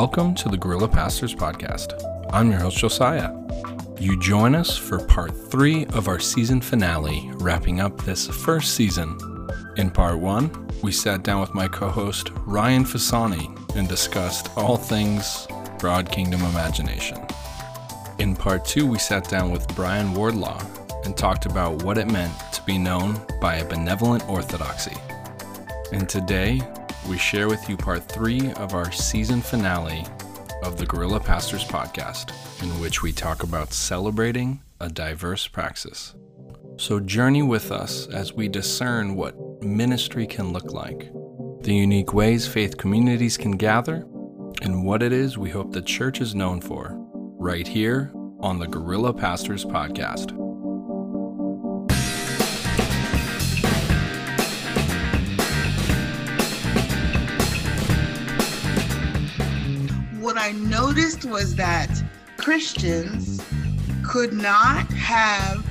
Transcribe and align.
Welcome 0.00 0.36
to 0.36 0.48
the 0.48 0.56
Guerrilla 0.56 0.86
Pastors 0.86 1.34
Podcast. 1.34 1.92
I'm 2.32 2.52
your 2.52 2.60
host, 2.60 2.78
Josiah. 2.78 3.34
You 3.98 4.16
join 4.20 4.54
us 4.54 4.78
for 4.78 5.00
part 5.00 5.32
three 5.50 5.86
of 5.86 6.06
our 6.06 6.20
season 6.20 6.60
finale, 6.60 7.28
wrapping 7.34 7.80
up 7.80 8.00
this 8.04 8.28
first 8.28 8.76
season. 8.76 9.18
In 9.76 9.90
part 9.90 10.20
one, 10.20 10.68
we 10.84 10.92
sat 10.92 11.24
down 11.24 11.40
with 11.40 11.52
my 11.52 11.66
co 11.66 11.88
host, 11.88 12.30
Ryan 12.46 12.84
Fasani, 12.84 13.52
and 13.74 13.88
discussed 13.88 14.56
all 14.56 14.76
things 14.76 15.48
Broad 15.80 16.08
Kingdom 16.12 16.42
Imagination. 16.44 17.18
In 18.20 18.36
part 18.36 18.64
two, 18.64 18.86
we 18.86 19.00
sat 19.00 19.28
down 19.28 19.50
with 19.50 19.66
Brian 19.74 20.14
Wardlaw 20.14 20.64
and 21.06 21.16
talked 21.16 21.44
about 21.44 21.82
what 21.82 21.98
it 21.98 22.06
meant 22.06 22.32
to 22.52 22.62
be 22.62 22.78
known 22.78 23.20
by 23.40 23.56
a 23.56 23.68
benevolent 23.68 24.28
orthodoxy. 24.28 24.96
And 25.90 26.08
today, 26.08 26.60
we 27.08 27.16
share 27.16 27.48
with 27.48 27.68
you 27.68 27.76
part 27.76 28.06
three 28.06 28.52
of 28.52 28.74
our 28.74 28.92
season 28.92 29.40
finale 29.40 30.04
of 30.62 30.76
the 30.76 30.84
Guerrilla 30.84 31.18
Pastors 31.18 31.64
podcast, 31.64 32.32
in 32.62 32.68
which 32.80 33.02
we 33.02 33.12
talk 33.12 33.42
about 33.42 33.72
celebrating 33.72 34.60
a 34.80 34.90
diverse 34.90 35.46
praxis. 35.46 36.14
So, 36.76 37.00
journey 37.00 37.42
with 37.42 37.72
us 37.72 38.06
as 38.08 38.34
we 38.34 38.48
discern 38.48 39.14
what 39.14 39.62
ministry 39.62 40.26
can 40.26 40.52
look 40.52 40.72
like, 40.72 41.10
the 41.62 41.74
unique 41.74 42.12
ways 42.12 42.46
faith 42.46 42.76
communities 42.76 43.36
can 43.36 43.52
gather, 43.52 44.06
and 44.60 44.84
what 44.84 45.02
it 45.02 45.12
is 45.12 45.38
we 45.38 45.50
hope 45.50 45.72
the 45.72 45.82
church 45.82 46.20
is 46.20 46.34
known 46.34 46.60
for, 46.60 46.94
right 47.38 47.66
here 47.66 48.12
on 48.40 48.58
the 48.58 48.68
Guerrilla 48.68 49.14
Pastors 49.14 49.64
podcast. 49.64 50.47
I 60.48 60.52
noticed 60.52 61.26
was 61.26 61.54
that 61.56 61.90
Christians 62.38 63.38
could 64.02 64.32
not 64.32 64.90
have 64.92 65.62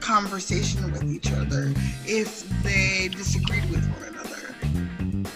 conversation 0.00 0.90
with 0.90 1.04
each 1.04 1.30
other 1.30 1.72
if 2.04 2.42
they 2.64 3.10
disagreed 3.12 3.64
with 3.70 3.88
one 3.92 4.02
another. 4.08 5.30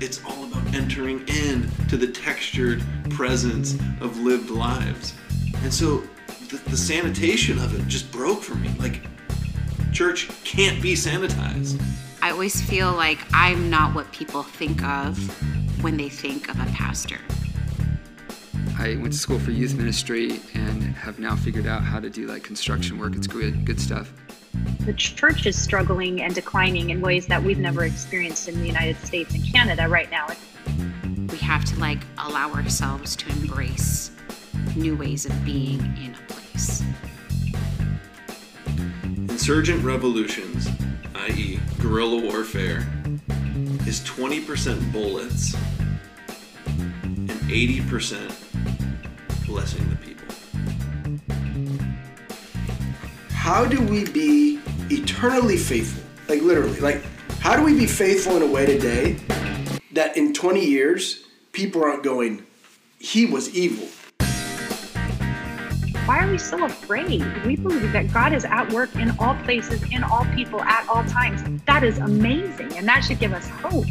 It's 0.00 0.24
all 0.24 0.44
about 0.44 0.72
entering 0.72 1.26
in 1.26 1.68
to 1.88 1.96
the 1.96 2.06
textured 2.06 2.80
presence 3.10 3.74
of 4.00 4.16
lived 4.20 4.50
lives. 4.50 5.14
And 5.64 5.74
so 5.74 6.04
the, 6.48 6.62
the 6.68 6.76
sanitation 6.76 7.58
of 7.58 7.74
it 7.74 7.88
just 7.88 8.08
broke 8.12 8.44
for 8.44 8.54
me. 8.54 8.68
Like, 8.78 9.00
church 9.92 10.28
can't 10.44 10.80
be 10.80 10.94
sanitized. 10.94 11.82
I 12.22 12.30
always 12.30 12.62
feel 12.62 12.92
like 12.92 13.18
I'm 13.32 13.68
not 13.68 13.96
what 13.96 14.12
people 14.12 14.44
think 14.44 14.84
of 14.84 15.18
when 15.82 15.96
they 15.96 16.08
think 16.08 16.48
of 16.48 16.60
a 16.60 16.66
pastor. 16.66 17.18
I 18.78 18.94
went 18.94 19.12
to 19.12 19.18
school 19.18 19.40
for 19.40 19.50
youth 19.50 19.74
ministry 19.74 20.40
and 20.54 20.80
have 20.94 21.18
now 21.18 21.34
figured 21.34 21.66
out 21.66 21.82
how 21.82 21.98
to 21.98 22.08
do 22.08 22.28
like 22.28 22.44
construction 22.44 22.96
work. 22.96 23.16
It's 23.16 23.26
good, 23.26 23.64
good 23.64 23.80
stuff. 23.80 24.12
The 24.86 24.92
church 24.92 25.46
is 25.46 25.60
struggling 25.60 26.22
and 26.22 26.32
declining 26.32 26.90
in 26.90 27.00
ways 27.00 27.26
that 27.26 27.42
we've 27.42 27.58
never 27.58 27.84
experienced 27.84 28.46
in 28.46 28.56
the 28.60 28.66
United 28.66 28.96
States 29.04 29.34
and 29.34 29.44
Canada 29.52 29.88
right 29.88 30.08
now. 30.12 30.28
We 31.28 31.38
have 31.38 31.64
to 31.64 31.78
like 31.80 31.98
allow 32.18 32.52
ourselves 32.52 33.16
to 33.16 33.28
embrace 33.30 34.12
new 34.76 34.96
ways 34.96 35.26
of 35.26 35.44
being 35.44 35.80
in 35.96 36.14
a 36.14 36.32
place. 36.32 36.84
Insurgent 39.04 39.84
revolutions, 39.84 40.68
i.e., 41.16 41.58
guerrilla 41.80 42.22
warfare, 42.22 42.86
is 43.88 44.00
20% 44.02 44.92
bullets 44.92 45.54
and 46.66 47.28
80% 47.30 48.47
blessing 49.48 49.88
the 49.88 49.96
people. 49.96 50.28
How 53.30 53.64
do 53.64 53.80
we 53.80 54.04
be 54.04 54.60
eternally 54.90 55.56
faithful? 55.56 56.04
Like 56.28 56.42
literally, 56.42 56.78
like 56.80 57.02
how 57.40 57.56
do 57.56 57.64
we 57.64 57.74
be 57.74 57.86
faithful 57.86 58.36
in 58.36 58.42
a 58.42 58.46
way 58.46 58.66
today 58.66 59.16
that 59.92 60.18
in 60.18 60.34
20 60.34 60.64
years 60.64 61.24
people 61.52 61.82
aren't 61.82 62.02
going, 62.04 62.44
he 62.98 63.24
was 63.24 63.48
evil. 63.54 63.88
Why 66.04 66.24
are 66.24 66.30
we 66.30 66.38
so 66.38 66.62
afraid? 66.64 67.24
We 67.46 67.56
believe 67.56 67.92
that 67.92 68.12
God 68.12 68.34
is 68.34 68.44
at 68.44 68.70
work 68.70 68.94
in 68.96 69.10
all 69.18 69.34
places, 69.44 69.82
in 69.90 70.04
all 70.04 70.26
people, 70.34 70.60
at 70.60 70.86
all 70.88 71.04
times. 71.04 71.42
That 71.66 71.84
is 71.84 71.98
amazing, 71.98 72.76
and 72.76 72.86
that 72.86 73.00
should 73.00 73.18
give 73.18 73.32
us 73.32 73.48
hope. 73.48 73.86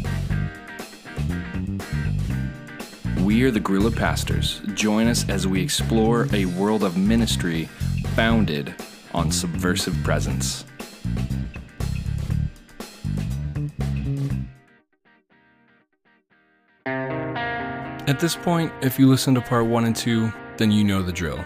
We 3.28 3.42
are 3.42 3.50
the 3.50 3.60
Guerrilla 3.60 3.90
Pastors. 3.90 4.62
Join 4.72 5.06
us 5.06 5.28
as 5.28 5.46
we 5.46 5.60
explore 5.60 6.26
a 6.32 6.46
world 6.46 6.82
of 6.82 6.96
ministry 6.96 7.66
founded 8.14 8.74
on 9.12 9.30
subversive 9.30 9.94
presence. 10.02 10.64
At 16.86 18.18
this 18.18 18.34
point, 18.34 18.72
if 18.80 18.98
you 18.98 19.06
listen 19.06 19.34
to 19.34 19.42
part 19.42 19.66
one 19.66 19.84
and 19.84 19.94
two, 19.94 20.32
then 20.56 20.72
you 20.72 20.82
know 20.82 21.02
the 21.02 21.12
drill. 21.12 21.44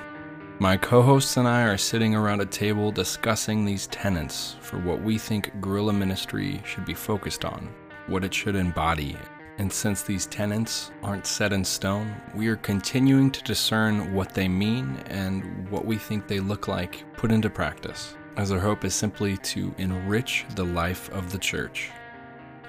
My 0.60 0.76
co 0.76 1.03
hosts 1.03 1.37
and 1.37 1.48
I 1.48 1.65
are 1.65 1.76
sitting 1.76 2.15
around 2.15 2.42
a 2.42 2.47
table 2.47 2.92
discussing 2.92 3.65
these 3.65 3.88
tenets 3.88 4.54
for 4.60 4.78
what 4.78 5.03
we 5.03 5.19
think 5.19 5.50
guerrilla 5.60 5.92
ministry 5.92 6.62
should 6.65 6.84
be 6.84 6.94
focused 6.94 7.44
on, 7.44 7.69
what 8.06 8.22
it 8.22 8.32
should 8.32 8.54
embody, 8.54 9.16
and 9.58 9.72
since 9.72 10.02
these 10.02 10.26
tenets 10.26 10.90
aren't 11.02 11.26
set 11.26 11.52
in 11.52 11.64
stone, 11.64 12.14
we 12.34 12.48
are 12.48 12.56
continuing 12.56 13.30
to 13.30 13.42
discern 13.42 14.12
what 14.14 14.34
they 14.34 14.48
mean 14.48 14.96
and 15.06 15.68
what 15.68 15.84
we 15.84 15.98
think 15.98 16.26
they 16.26 16.40
look 16.40 16.68
like 16.68 17.04
put 17.16 17.30
into 17.30 17.50
practice, 17.50 18.14
as 18.36 18.50
our 18.50 18.58
hope 18.58 18.84
is 18.84 18.94
simply 18.94 19.36
to 19.38 19.74
enrich 19.78 20.46
the 20.54 20.64
life 20.64 21.10
of 21.10 21.30
the 21.30 21.38
church. 21.38 21.91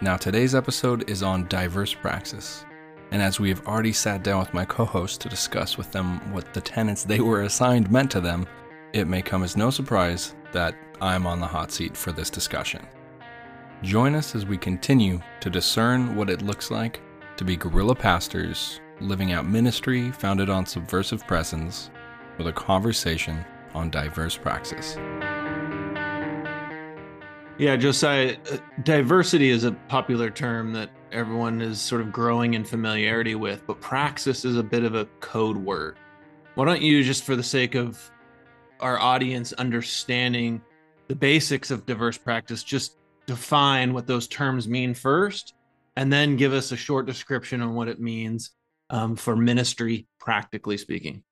Now, 0.01 0.17
today's 0.17 0.55
episode 0.55 1.09
is 1.09 1.23
on 1.23 1.47
diverse 1.47 1.93
praxis. 1.93 2.65
And 3.11 3.21
as 3.21 3.39
we 3.39 3.49
have 3.49 3.65
already 3.67 3.93
sat 3.93 4.23
down 4.23 4.39
with 4.39 4.53
my 4.53 4.65
co 4.65 4.85
host 4.85 5.21
to 5.21 5.29
discuss 5.29 5.77
with 5.77 5.91
them 5.91 6.19
what 6.33 6.53
the 6.53 6.61
tenets 6.61 7.03
they 7.03 7.19
were 7.21 7.43
assigned 7.43 7.91
meant 7.91 8.11
to 8.11 8.19
them, 8.19 8.45
it 8.91 9.07
may 9.07 9.21
come 9.21 9.43
as 9.43 9.55
no 9.55 9.69
surprise 9.69 10.35
that 10.51 10.75
I'm 10.99 11.25
on 11.25 11.39
the 11.39 11.47
hot 11.47 11.71
seat 11.71 11.95
for 11.95 12.11
this 12.11 12.29
discussion. 12.29 12.85
Join 13.83 14.15
us 14.15 14.33
as 14.33 14.45
we 14.45 14.57
continue 14.57 15.19
to 15.41 15.49
discern 15.49 16.15
what 16.15 16.29
it 16.29 16.41
looks 16.41 16.71
like 16.71 17.01
to 17.35 17.43
be 17.43 17.57
guerrilla 17.57 17.93
pastors 17.93 18.79
living 19.01 19.33
out 19.33 19.45
ministry 19.45 20.09
founded 20.13 20.49
on 20.49 20.65
subversive 20.65 21.27
presence 21.27 21.91
with 22.37 22.47
a 22.47 22.53
conversation 22.53 23.43
on 23.73 23.89
diverse 23.89 24.37
praxis. 24.37 24.95
Yeah, 27.57 27.75
Josiah, 27.75 28.37
uh, 28.53 28.57
diversity 28.83 29.49
is 29.49 29.65
a 29.65 29.73
popular 29.73 30.29
term 30.29 30.71
that 30.71 30.89
everyone 31.11 31.59
is 31.59 31.81
sort 31.81 31.99
of 31.99 32.09
growing 32.09 32.53
in 32.53 32.63
familiarity 32.63 33.35
with, 33.35 33.67
but 33.67 33.81
praxis 33.81 34.45
is 34.45 34.55
a 34.55 34.63
bit 34.63 34.85
of 34.85 34.95
a 34.95 35.05
code 35.19 35.57
word. 35.57 35.97
Why 36.55 36.63
don't 36.63 36.81
you, 36.81 37.03
just 37.03 37.25
for 37.25 37.35
the 37.35 37.43
sake 37.43 37.75
of 37.75 38.09
our 38.79 38.97
audience 38.97 39.51
understanding 39.51 40.61
the 41.09 41.15
basics 41.15 41.69
of 41.69 41.85
diverse 41.85 42.17
practice, 42.17 42.63
just 42.63 42.95
define 43.25 43.93
what 43.93 44.07
those 44.07 44.27
terms 44.27 44.67
mean 44.67 44.93
first, 44.93 45.53
and 45.95 46.11
then 46.11 46.35
give 46.37 46.53
us 46.53 46.71
a 46.71 46.77
short 46.77 47.05
description 47.05 47.61
on 47.61 47.75
what 47.75 47.87
it 47.87 47.99
means 47.99 48.51
um, 48.89 49.15
for 49.15 49.35
ministry, 49.35 50.07
practically 50.19 50.77
speaking? 50.77 51.23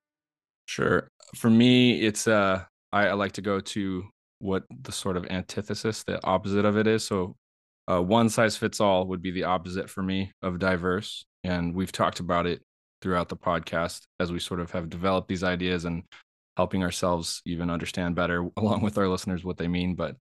Sure. 0.65 1.07
For 1.35 1.49
me, 1.49 2.01
it's 2.01 2.27
uh, 2.27 2.63
I, 2.91 3.07
I 3.07 3.13
like 3.13 3.33
to 3.33 3.41
go 3.41 3.59
to 3.59 4.03
what 4.39 4.63
the 4.81 4.91
sort 4.91 5.17
of 5.17 5.25
antithesis, 5.29 6.03
the 6.03 6.23
opposite 6.25 6.65
of 6.65 6.77
it 6.77 6.87
is. 6.87 7.05
So, 7.05 7.35
uh, 7.89 8.01
one 8.01 8.29
size 8.29 8.57
fits 8.57 8.79
all 8.79 9.07
would 9.07 9.21
be 9.21 9.31
the 9.31 9.43
opposite 9.43 9.89
for 9.89 10.01
me 10.01 10.31
of 10.41 10.59
diverse. 10.59 11.25
And 11.43 11.73
we've 11.73 11.91
talked 11.91 12.19
about 12.19 12.45
it 12.45 12.61
throughout 13.01 13.29
the 13.29 13.37
podcast 13.37 14.01
as 14.19 14.31
we 14.31 14.39
sort 14.39 14.59
of 14.59 14.71
have 14.71 14.89
developed 14.89 15.27
these 15.27 15.43
ideas 15.43 15.85
and 15.85 16.03
helping 16.57 16.83
ourselves 16.83 17.41
even 17.45 17.69
understand 17.69 18.15
better 18.15 18.47
along 18.57 18.81
with 18.81 18.97
our 18.97 19.07
listeners 19.07 19.43
what 19.43 19.57
they 19.57 19.67
mean. 19.67 19.95
But 19.95 20.15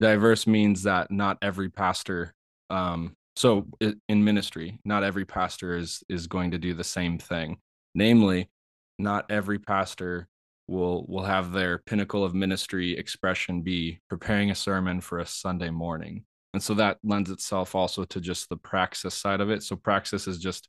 diverse 0.00 0.46
means 0.46 0.82
that 0.84 1.10
not 1.10 1.38
every 1.42 1.68
pastor, 1.68 2.34
um, 2.70 3.16
so 3.36 3.66
in 4.08 4.24
ministry, 4.24 4.80
not 4.84 5.04
every 5.04 5.24
pastor 5.24 5.76
is 5.76 6.02
is 6.08 6.26
going 6.26 6.50
to 6.52 6.58
do 6.58 6.74
the 6.74 6.84
same 6.84 7.18
thing. 7.18 7.58
Namely, 7.94 8.50
not 8.98 9.30
every 9.30 9.58
pastor 9.58 10.28
will 10.66 11.06
will 11.08 11.24
have 11.24 11.52
their 11.52 11.78
pinnacle 11.78 12.24
of 12.24 12.34
ministry 12.34 12.96
expression 12.96 13.62
be 13.62 14.00
preparing 14.08 14.50
a 14.50 14.54
sermon 14.54 15.00
for 15.00 15.18
a 15.18 15.26
Sunday 15.26 15.70
morning. 15.70 16.24
And 16.54 16.62
so 16.62 16.74
that 16.74 16.98
lends 17.02 17.30
itself 17.30 17.74
also 17.74 18.04
to 18.04 18.20
just 18.20 18.48
the 18.48 18.56
praxis 18.56 19.14
side 19.14 19.40
of 19.40 19.50
it. 19.50 19.62
So 19.62 19.76
praxis 19.76 20.26
is 20.26 20.38
just 20.38 20.68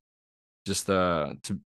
just 0.66 0.88
the 0.88 1.38
to 1.44 1.60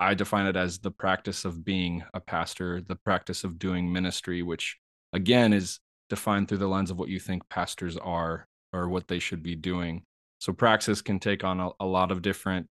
I 0.00 0.14
define 0.14 0.46
it 0.46 0.56
as 0.56 0.78
the 0.78 0.90
practice 0.90 1.44
of 1.44 1.64
being 1.64 2.04
a 2.14 2.20
pastor, 2.20 2.80
the 2.80 2.96
practice 2.96 3.44
of 3.44 3.58
doing 3.58 3.92
ministry, 3.92 4.42
which 4.42 4.78
again 5.12 5.52
is 5.52 5.80
defined 6.08 6.48
through 6.48 6.58
the 6.58 6.68
lens 6.68 6.90
of 6.90 6.98
what 6.98 7.08
you 7.08 7.18
think 7.18 7.48
pastors 7.48 7.96
are 7.96 8.46
or 8.72 8.88
what 8.88 9.08
they 9.08 9.18
should 9.18 9.42
be 9.42 9.56
doing. 9.56 10.02
So 10.38 10.52
praxis 10.52 11.00
can 11.00 11.18
take 11.18 11.44
on 11.44 11.60
a, 11.60 11.70
a 11.80 11.86
lot 11.86 12.10
of 12.10 12.22
different 12.22 12.66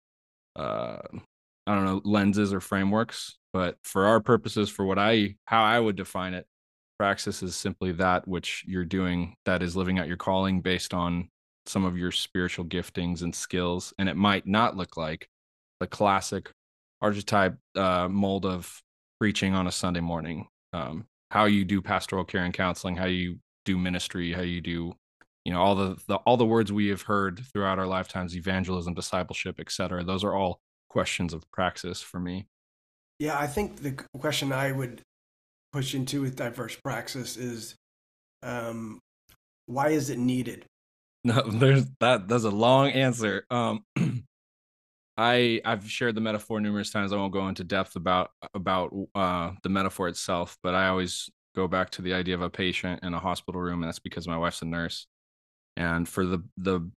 uh, 0.56 1.00
I 1.66 1.76
don't 1.76 1.86
know 1.86 2.02
lenses 2.04 2.54
or 2.54 2.60
frameworks, 2.60 3.38
but 3.54 3.78
for 3.84 4.06
our 4.06 4.20
purposes, 4.20 4.70
for 4.70 4.86
what 4.86 5.00
I 5.00 5.36
how 5.46 5.64
I 5.64 5.80
would 5.80 5.96
define 5.96 6.34
it, 6.34 6.46
praxis 7.00 7.42
is 7.42 7.56
simply 7.56 7.94
that 7.94 8.28
which 8.28 8.64
you're 8.68 8.86
doing 8.86 9.36
that 9.46 9.64
is 9.64 9.76
living 9.76 9.98
out 9.98 10.08
your 10.08 10.18
calling 10.18 10.62
based 10.62 10.94
on 10.94 11.30
some 11.66 11.86
of 11.86 11.98
your 11.98 12.12
spiritual 12.12 12.66
giftings 12.66 13.22
and 13.22 13.34
skills, 13.34 13.94
and 13.98 14.10
it 14.10 14.18
might 14.18 14.46
not 14.46 14.76
look 14.76 14.98
like 14.98 15.28
the 15.80 15.88
classic 15.88 16.52
archetype 17.02 17.58
uh, 17.76 18.08
mold 18.10 18.46
of 18.46 18.82
preaching 19.20 19.54
on 19.54 19.68
a 19.68 19.72
Sunday 19.72 20.02
morning. 20.02 20.48
Um, 20.74 21.06
how 21.34 21.46
you 21.46 21.66
do 21.66 21.82
pastoral 21.82 22.24
care 22.24 22.44
and 22.44 22.54
counseling, 22.54 22.96
how 22.96 23.06
you 23.06 23.40
do 23.66 23.76
ministry, 23.76 24.32
how 24.32 24.44
you 24.44 24.62
do 24.62 24.94
you 25.46 25.52
know 25.52 25.60
all 25.60 25.76
the, 25.76 25.98
the 26.08 26.16
all 26.18 26.38
the 26.38 26.46
words 26.46 26.72
we 26.72 26.88
have 26.88 27.02
heard 27.02 27.42
throughout 27.52 27.80
our 27.80 27.88
lifetimes 27.88 28.36
evangelism 28.36 28.94
discipleship 28.94 29.60
etc 29.60 30.02
those 30.02 30.24
are 30.24 30.34
all 30.34 30.62
questions 30.90 31.34
of 31.34 31.44
praxis 31.52 32.02
for 32.02 32.20
me. 32.20 32.48
Yeah 33.20 33.38
i 33.38 33.48
think 33.48 33.82
the 33.82 33.92
question 34.20 34.54
i 34.54 34.72
would 34.72 35.02
push 35.74 35.96
into 35.96 36.22
with 36.22 36.36
diverse 36.36 36.76
praxis 36.76 37.36
is 37.36 37.76
um, 38.44 39.00
why 39.66 39.90
is 39.90 40.10
it 40.10 40.20
needed? 40.20 40.66
No 41.26 41.42
there's 41.42 41.86
that 42.02 42.28
that's 42.28 42.44
a 42.44 42.50
long 42.50 42.90
answer. 42.92 43.46
Um 43.50 43.86
i 45.18 45.62
i've 45.66 45.90
shared 45.90 46.16
the 46.16 46.22
metaphor 46.22 46.60
numerous 46.60 46.92
times 46.92 47.14
i 47.14 47.16
won't 47.16 47.34
go 47.34 47.48
into 47.48 47.64
depth 47.64 47.96
about 47.96 48.32
about 48.54 48.92
uh 49.16 49.52
the 49.62 49.70
metaphor 49.70 50.08
itself 50.08 50.58
but 50.64 50.74
i 50.74 50.88
always 50.88 51.30
go 51.56 51.68
back 51.68 51.90
to 51.92 52.02
the 52.02 52.14
idea 52.14 52.36
of 52.36 52.42
a 52.42 52.50
patient 52.50 53.04
in 53.04 53.14
a 53.14 53.20
hospital 53.20 53.62
room 53.62 53.84
and 53.84 53.88
that's 53.88 54.00
because 54.00 54.28
my 54.28 54.38
wife's 54.38 54.62
a 54.62 54.66
nurse. 54.66 55.08
And 55.78 56.08
for 56.08 56.26
the 56.26 56.44
the 56.58 56.90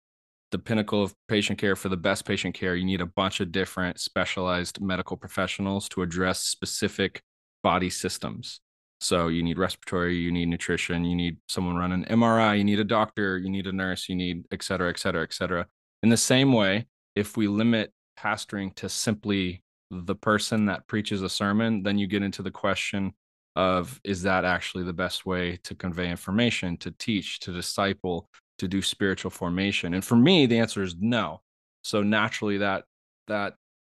the 0.51 0.59
pinnacle 0.59 1.03
of 1.03 1.13
patient 1.27 1.59
care 1.59 1.75
for 1.75 1.89
the 1.89 1.97
best 1.97 2.23
patient 2.23 2.55
care 2.55 2.75
you 2.75 2.85
need 2.85 3.01
a 3.01 3.05
bunch 3.05 3.39
of 3.39 3.51
different 3.51 3.99
specialized 3.99 4.79
medical 4.79 5.17
professionals 5.17 5.89
to 5.89 6.01
address 6.01 6.43
specific 6.43 7.21
body 7.63 7.89
systems. 7.89 8.61
So 9.01 9.27
you 9.27 9.43
need 9.43 9.57
respiratory 9.57 10.17
you 10.17 10.31
need 10.31 10.47
nutrition 10.47 11.03
you 11.03 11.15
need 11.15 11.37
someone 11.47 11.75
running 11.75 12.05
mri 12.05 12.57
you 12.57 12.63
need 12.63 12.79
a 12.79 12.85
doctor 12.85 13.37
you 13.37 13.49
need 13.49 13.67
a 13.67 13.71
nurse 13.71 14.07
you 14.07 14.15
need 14.15 14.45
et 14.51 14.63
cetera 14.63 14.89
et 14.89 14.99
cetera 14.99 15.23
et 15.23 15.33
cetera. 15.33 15.67
In 16.03 16.09
the 16.09 16.17
same 16.17 16.53
way 16.53 16.87
if 17.15 17.37
we 17.37 17.47
limit 17.47 17.91
pastoring 18.15 18.73
to 18.75 18.89
simply 18.89 19.63
the 19.91 20.15
person 20.15 20.65
that 20.65 20.87
preaches 20.87 21.21
a 21.21 21.29
sermon 21.29 21.83
then 21.83 21.97
you 21.97 22.07
get 22.07 22.23
into 22.23 22.41
the 22.41 22.51
question 22.51 23.13
of 23.55 23.99
is 24.03 24.23
that 24.23 24.43
actually 24.43 24.83
the 24.83 24.93
best 24.93 25.25
way 25.25 25.57
to 25.63 25.75
convey 25.75 26.09
information 26.09 26.75
to 26.77 26.91
teach 26.91 27.39
to 27.39 27.53
disciple 27.53 28.29
to 28.57 28.67
do 28.67 28.81
spiritual 28.81 29.31
formation? 29.31 29.93
And 29.93 30.03
for 30.03 30.15
me, 30.15 30.45
the 30.45 30.59
answer 30.59 30.81
is 30.81 30.95
no. 30.99 31.41
So 31.83 32.03
naturally 32.03 32.57
that 32.59 32.83
that 33.27 33.55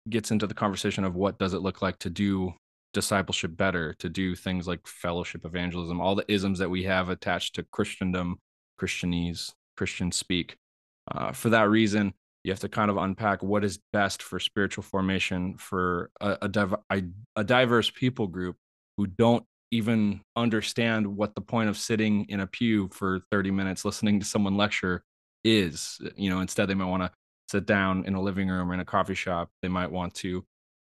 gets 0.10 0.32
into 0.32 0.48
the 0.48 0.54
conversation 0.54 1.04
of 1.04 1.16
what 1.16 1.38
does 1.38 1.54
it 1.54 1.62
look 1.62 1.82
like 1.82 2.00
to 2.00 2.10
do 2.10 2.54
discipleship 2.94 3.56
better, 3.56 3.94
to 4.00 4.10
do 4.10 4.36
things 4.36 4.68
like 4.68 4.88
fellowship 4.88 5.46
evangelism, 5.46 6.00
all 6.00 6.16
the 6.16 6.32
isms 6.32 6.60
that 6.60 6.70
we 6.70 6.84
have 6.84 7.10
attached 7.10 7.56
to 7.56 7.64
Christendom, 7.72 8.38
Christianese, 8.80 9.54
Christian 9.76 10.12
speak. 10.12 10.56
Uh, 11.14 11.32
for 11.32 11.50
that 11.50 11.70
reason, 11.70 12.14
you 12.44 12.52
have 12.52 12.60
to 12.60 12.70
kind 12.70 12.90
of 12.90 12.98
unpack 12.98 13.44
what 13.44 13.64
is 13.64 13.80
best 13.92 14.22
for 14.24 14.40
spiritual 14.40 14.84
formation 14.84 15.58
for 15.58 16.10
a, 16.22 16.38
a, 16.44 16.48
div- 16.48 16.76
diverse 17.46 17.90
people 17.90 18.28
group 18.28 18.56
who 18.98 19.08
don't 19.08 19.44
even 19.72 20.22
understand 20.36 21.06
what 21.06 21.36
the 21.36 21.42
point 21.42 21.70
of 21.70 21.78
sitting 21.78 22.26
in 22.30 22.40
a 22.40 22.48
pew 22.48 22.90
for 22.94 23.22
30 23.32 23.52
minutes 23.52 23.84
listening 23.84 24.20
to 24.20 24.26
someone 24.26 24.56
lecture 24.56 25.04
is 25.44 26.00
you 26.16 26.30
know 26.30 26.40
instead 26.40 26.68
they 26.68 26.74
might 26.74 26.86
want 26.86 27.04
to 27.04 27.12
sit 27.52 27.66
down 27.66 28.06
in 28.06 28.16
a 28.16 28.22
living 28.22 28.48
room 28.48 28.72
or 28.72 28.74
in 28.74 28.80
a 28.80 28.86
coffee 28.86 29.14
shop 29.14 29.50
they 29.62 29.68
might 29.68 29.92
want 29.92 30.14
to 30.14 30.44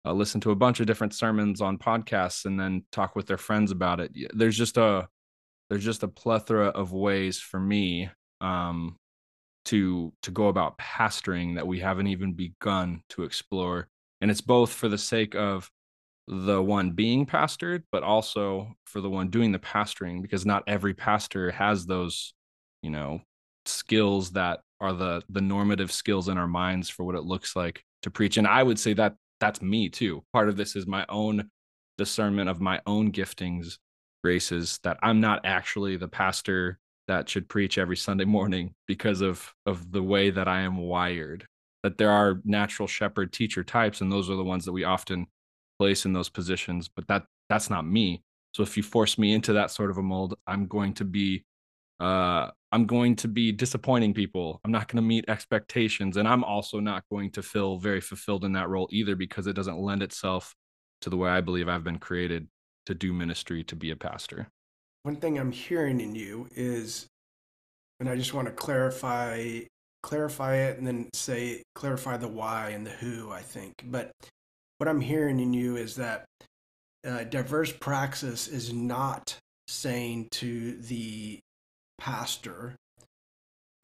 uh, 0.07 0.13
listen 0.13 0.39
to 0.41 0.51
a 0.51 0.55
bunch 0.55 0.79
of 0.79 0.87
different 0.87 1.13
sermons 1.13 1.59
on 1.59 1.77
podcasts 1.77 2.45
and 2.45 2.59
then 2.59 2.83
talk 2.91 3.15
with 3.15 3.27
their 3.27 3.37
friends 3.37 3.71
about 3.71 3.99
it. 3.99 4.11
There's 4.33 4.57
just 4.57 4.77
a 4.77 5.07
there's 5.69 5.83
just 5.83 6.03
a 6.03 6.07
plethora 6.07 6.67
of 6.67 6.93
ways 6.93 7.39
for 7.39 7.59
me 7.59 8.09
um, 8.39 8.95
to 9.67 10.11
to 10.23 10.31
go 10.31 10.47
about 10.47 10.77
pastoring 10.77 11.55
that 11.55 11.67
we 11.67 11.79
haven't 11.79 12.07
even 12.07 12.33
begun 12.33 13.01
to 13.09 13.23
explore 13.23 13.87
and 14.21 14.31
it's 14.31 14.41
both 14.41 14.73
for 14.73 14.89
the 14.89 14.97
sake 14.97 15.35
of 15.35 15.69
the 16.27 16.61
one 16.61 16.91
being 16.91 17.25
pastored, 17.25 17.83
but 17.91 18.03
also 18.03 18.75
for 18.85 18.99
the 18.99 19.09
one 19.09 19.29
doing 19.29 19.51
the 19.51 19.59
pastoring, 19.59 20.21
because 20.21 20.45
not 20.45 20.63
every 20.67 20.93
pastor 20.93 21.51
has 21.51 21.85
those, 21.85 22.33
you 22.81 22.89
know, 22.89 23.21
skills 23.65 24.31
that 24.31 24.59
are 24.79 24.93
the 24.93 25.21
the 25.29 25.41
normative 25.41 25.91
skills 25.91 26.27
in 26.27 26.37
our 26.37 26.47
minds 26.47 26.89
for 26.89 27.03
what 27.03 27.15
it 27.15 27.23
looks 27.23 27.55
like 27.55 27.83
to 28.01 28.11
preach. 28.11 28.37
And 28.37 28.47
I 28.47 28.63
would 28.63 28.79
say 28.79 28.93
that 28.93 29.15
that's 29.39 29.61
me 29.61 29.89
too. 29.89 30.23
Part 30.33 30.49
of 30.49 30.57
this 30.57 30.75
is 30.75 30.85
my 30.87 31.05
own 31.09 31.49
discernment 31.97 32.49
of 32.49 32.59
my 32.59 32.81
own 32.85 33.11
giftings, 33.11 33.77
graces 34.23 34.79
that 34.83 34.97
I'm 35.01 35.21
not 35.21 35.45
actually 35.45 35.97
the 35.97 36.07
pastor 36.07 36.79
that 37.07 37.29
should 37.29 37.49
preach 37.49 37.77
every 37.77 37.97
Sunday 37.97 38.25
morning 38.25 38.73
because 38.87 39.21
of 39.21 39.53
of 39.65 39.91
the 39.91 40.03
way 40.03 40.29
that 40.29 40.47
I 40.47 40.61
am 40.61 40.77
wired. 40.77 41.45
That 41.83 41.97
there 41.97 42.11
are 42.11 42.41
natural 42.43 42.87
shepherd 42.87 43.31
teacher 43.31 43.63
types, 43.63 44.01
and 44.01 44.11
those 44.11 44.29
are 44.29 44.35
the 44.35 44.43
ones 44.43 44.65
that 44.65 44.73
we 44.73 44.83
often 44.83 45.27
place 45.79 46.05
in 46.05 46.13
those 46.13 46.29
positions, 46.29 46.89
but 46.93 47.07
that 47.07 47.25
that's 47.49 47.69
not 47.69 47.85
me. 47.85 48.23
So 48.53 48.63
if 48.63 48.75
you 48.75 48.83
force 48.83 49.17
me 49.17 49.33
into 49.33 49.53
that 49.53 49.71
sort 49.71 49.91
of 49.91 49.97
a 49.97 50.03
mold, 50.03 50.35
I'm 50.47 50.67
going 50.67 50.93
to 50.95 51.05
be 51.05 51.45
uh 51.99 52.49
I'm 52.71 52.85
going 52.85 53.15
to 53.17 53.27
be 53.27 53.51
disappointing 53.51 54.13
people. 54.13 54.59
I'm 54.65 54.71
not 54.71 54.87
going 54.87 54.97
to 54.97 55.07
meet 55.07 55.25
expectations 55.29 56.17
and 56.17 56.27
I'm 56.27 56.43
also 56.43 56.79
not 56.79 57.03
going 57.09 57.31
to 57.31 57.41
feel 57.41 57.77
very 57.77 58.01
fulfilled 58.01 58.43
in 58.43 58.53
that 58.53 58.69
role 58.69 58.89
either 58.91 59.15
because 59.15 59.47
it 59.47 59.53
doesn't 59.53 59.79
lend 59.79 60.03
itself 60.03 60.53
to 61.01 61.09
the 61.09 61.17
way 61.17 61.29
I 61.29 61.41
believe 61.41 61.69
I've 61.69 61.83
been 61.83 61.99
created 61.99 62.47
to 62.87 62.93
do 62.93 63.13
ministry 63.13 63.63
to 63.65 63.75
be 63.75 63.91
a 63.91 63.95
pastor. 63.95 64.49
One 65.07 65.15
thing 65.15 65.39
I'm 65.39 65.53
hearing 65.53 66.01
in 66.01 66.15
you 66.15 66.49
is 66.53 67.07
and 68.01 68.09
I 68.09 68.17
just 68.17 68.33
want 68.33 68.49
to 68.49 68.53
clarify 68.53 69.61
clarify 70.03 70.55
it 70.55 70.77
and 70.77 70.85
then 70.85 71.07
say 71.13 71.63
clarify 71.75 72.17
the 72.17 72.27
why 72.27 72.71
and 72.71 72.85
the 72.85 72.91
who, 72.91 73.31
I 73.31 73.39
think. 73.39 73.73
But 73.85 74.11
what 74.79 74.89
I'm 74.89 74.99
hearing 74.99 75.39
in 75.39 75.53
you 75.53 75.77
is 75.77 75.95
that 75.95 76.25
uh, 77.07 77.23
diverse 77.23 77.71
praxis 77.71 78.49
is 78.49 78.73
not 78.73 79.37
saying 79.69 80.27
to 80.31 80.73
the 80.73 81.39
pastor 81.97 82.75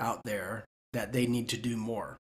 out 0.01 0.25
there 0.25 0.65
that 0.91 1.13
they 1.13 1.25
need 1.25 1.47
to 1.49 1.57
do 1.57 1.77
more. 1.77 2.17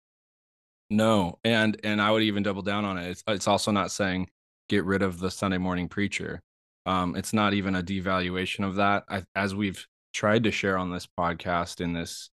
No, 0.91 1.41
and 1.43 1.77
and 1.83 2.01
I 2.01 2.13
would 2.13 2.23
even 2.23 2.45
double 2.45 2.63
down 2.63 2.85
on 2.85 2.99
it. 2.99 3.11
It's 3.11 3.25
it's 3.27 3.49
also 3.49 3.73
not 3.73 3.91
saying 3.91 4.31
get 4.69 4.85
rid 4.85 5.03
of 5.03 5.19
the 5.19 5.33
Sunday 5.33 5.59
morning 5.59 5.89
preacher. 5.89 6.41
Um, 6.87 7.17
it's 7.17 7.33
not 7.33 7.55
even 7.55 7.77
a 7.77 7.83
devaluation 7.83 8.67
of 8.67 8.77
that. 8.77 9.05
I, 9.09 9.23
as 9.35 9.55
we've 9.55 9.87
tried 10.13 10.45
to 10.45 10.51
share 10.51 10.79
on 10.79 10.91
this 10.91 11.07
podcast 11.19 11.81
in 11.81 11.93
this 11.93 12.31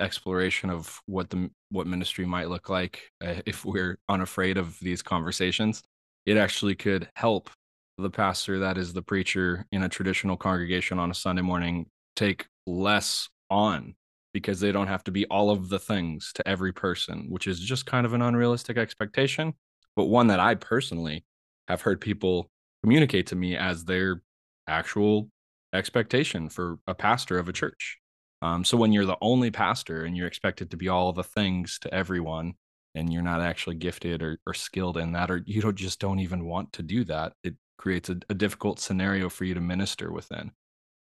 exploration 0.00 0.70
of 0.70 1.00
what 1.06 1.30
the 1.30 1.50
what 1.70 1.86
ministry 1.86 2.24
might 2.24 2.48
look 2.48 2.68
like 2.68 3.10
uh, 3.24 3.34
if 3.46 3.64
we're 3.64 3.98
unafraid 4.08 4.56
of 4.56 4.78
these 4.80 5.02
conversations 5.02 5.82
it 6.26 6.36
actually 6.36 6.74
could 6.74 7.08
help 7.14 7.50
the 7.98 8.10
pastor 8.10 8.58
that 8.58 8.78
is 8.78 8.92
the 8.92 9.02
preacher 9.02 9.66
in 9.72 9.82
a 9.82 9.88
traditional 9.88 10.36
congregation 10.36 10.98
on 10.98 11.10
a 11.10 11.14
sunday 11.14 11.42
morning 11.42 11.86
take 12.16 12.46
less 12.66 13.28
on 13.50 13.94
because 14.32 14.60
they 14.60 14.72
don't 14.72 14.86
have 14.86 15.04
to 15.04 15.10
be 15.10 15.26
all 15.26 15.50
of 15.50 15.68
the 15.68 15.78
things 15.78 16.32
to 16.34 16.46
every 16.48 16.72
person 16.72 17.26
which 17.28 17.46
is 17.46 17.60
just 17.60 17.84
kind 17.84 18.06
of 18.06 18.14
an 18.14 18.22
unrealistic 18.22 18.78
expectation 18.78 19.52
but 19.96 20.04
one 20.04 20.28
that 20.28 20.40
i 20.40 20.54
personally 20.54 21.24
have 21.68 21.82
heard 21.82 22.00
people 22.00 22.50
communicate 22.82 23.26
to 23.28 23.36
me 23.36 23.56
as 23.56 23.84
their 23.84 24.22
actual 24.66 25.28
expectation 25.72 26.48
for 26.48 26.78
a 26.86 26.94
pastor 26.94 27.38
of 27.38 27.48
a 27.48 27.52
church 27.52 28.00
um, 28.42 28.64
so 28.64 28.76
when 28.76 28.92
you're 28.92 29.06
the 29.06 29.18
only 29.20 29.50
pastor 29.50 30.04
and 30.04 30.16
you're 30.16 30.26
expected 30.26 30.70
to 30.70 30.76
be 30.76 30.88
all 30.88 31.12
the 31.12 31.24
things 31.24 31.78
to 31.80 31.92
everyone, 31.92 32.54
and 32.94 33.12
you're 33.12 33.22
not 33.22 33.40
actually 33.40 33.76
gifted 33.76 34.22
or, 34.22 34.38
or 34.46 34.54
skilled 34.54 34.96
in 34.96 35.12
that, 35.12 35.30
or 35.30 35.42
you 35.46 35.60
don't 35.60 35.76
just 35.76 36.00
don't 36.00 36.18
even 36.18 36.44
want 36.44 36.72
to 36.72 36.82
do 36.82 37.04
that, 37.04 37.34
it 37.44 37.54
creates 37.78 38.08
a, 38.08 38.16
a 38.28 38.34
difficult 38.34 38.80
scenario 38.80 39.28
for 39.28 39.44
you 39.44 39.54
to 39.54 39.60
minister 39.60 40.10
within. 40.10 40.50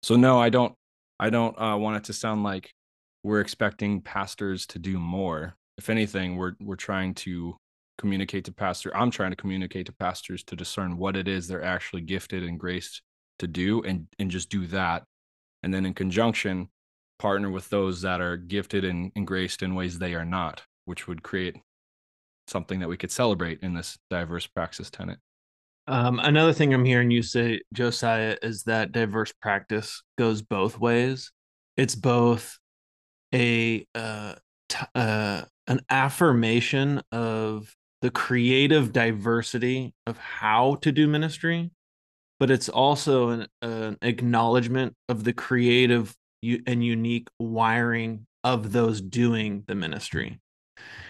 So 0.03 0.15
no, 0.15 0.39
I 0.39 0.49
don't. 0.49 0.73
I 1.19 1.29
don't 1.31 1.59
uh, 1.59 1.77
want 1.77 1.97
it 1.97 2.03
to 2.05 2.13
sound 2.13 2.43
like 2.43 2.71
we're 3.23 3.41
expecting 3.41 4.01
pastors 4.01 4.67
to 4.67 4.79
do 4.79 4.99
more. 4.99 5.55
If 5.77 5.89
anything, 5.89 6.35
we're 6.35 6.53
we're 6.59 6.75
trying 6.75 7.13
to 7.15 7.55
communicate 7.97 8.45
to 8.45 8.51
pastor. 8.51 8.95
I'm 8.95 9.11
trying 9.11 9.31
to 9.31 9.35
communicate 9.35 9.85
to 9.87 9.93
pastors 9.93 10.43
to 10.45 10.55
discern 10.55 10.97
what 10.97 11.15
it 11.15 11.27
is 11.27 11.47
they're 11.47 11.63
actually 11.63 12.01
gifted 12.01 12.43
and 12.43 12.59
graced 12.59 13.01
to 13.39 13.47
do, 13.47 13.81
and 13.83 14.07
and 14.19 14.31
just 14.31 14.49
do 14.49 14.67
that. 14.67 15.03
And 15.63 15.73
then 15.73 15.85
in 15.85 15.93
conjunction, 15.93 16.69
partner 17.19 17.49
with 17.49 17.69
those 17.69 18.01
that 18.01 18.21
are 18.21 18.37
gifted 18.37 18.85
and, 18.85 19.11
and 19.15 19.25
graced 19.25 19.63
in 19.63 19.75
ways 19.75 19.97
they 19.97 20.13
are 20.13 20.25
not, 20.25 20.63
which 20.85 21.07
would 21.07 21.23
create 21.23 21.57
something 22.47 22.79
that 22.79 22.89
we 22.89 22.97
could 22.97 23.11
celebrate 23.11 23.59
in 23.61 23.73
this 23.73 23.97
diverse 24.09 24.47
praxis 24.47 24.89
tenet. 24.89 25.19
Um, 25.87 26.19
another 26.19 26.53
thing 26.53 26.73
I'm 26.73 26.85
hearing 26.85 27.11
you 27.11 27.21
say, 27.21 27.61
Josiah, 27.73 28.37
is 28.41 28.63
that 28.63 28.91
diverse 28.91 29.33
practice 29.41 30.03
goes 30.17 30.41
both 30.41 30.79
ways. 30.79 31.31
It's 31.77 31.95
both 31.95 32.57
a 33.33 33.85
uh, 33.95 34.35
t- 34.67 34.85
uh, 34.95 35.43
an 35.67 35.81
affirmation 35.89 37.01
of 37.11 37.73
the 38.01 38.11
creative 38.11 38.93
diversity 38.93 39.93
of 40.05 40.17
how 40.17 40.75
to 40.75 40.91
do 40.91 41.07
ministry, 41.07 41.71
but 42.39 42.51
it's 42.51 42.69
also 42.69 43.29
an, 43.29 43.47
an 43.61 43.97
acknowledgement 44.01 44.93
of 45.09 45.23
the 45.23 45.33
creative 45.33 46.15
and 46.43 46.85
unique 46.85 47.27
wiring 47.39 48.27
of 48.43 48.71
those 48.71 49.01
doing 49.01 49.63
the 49.67 49.75
ministry. 49.75 50.39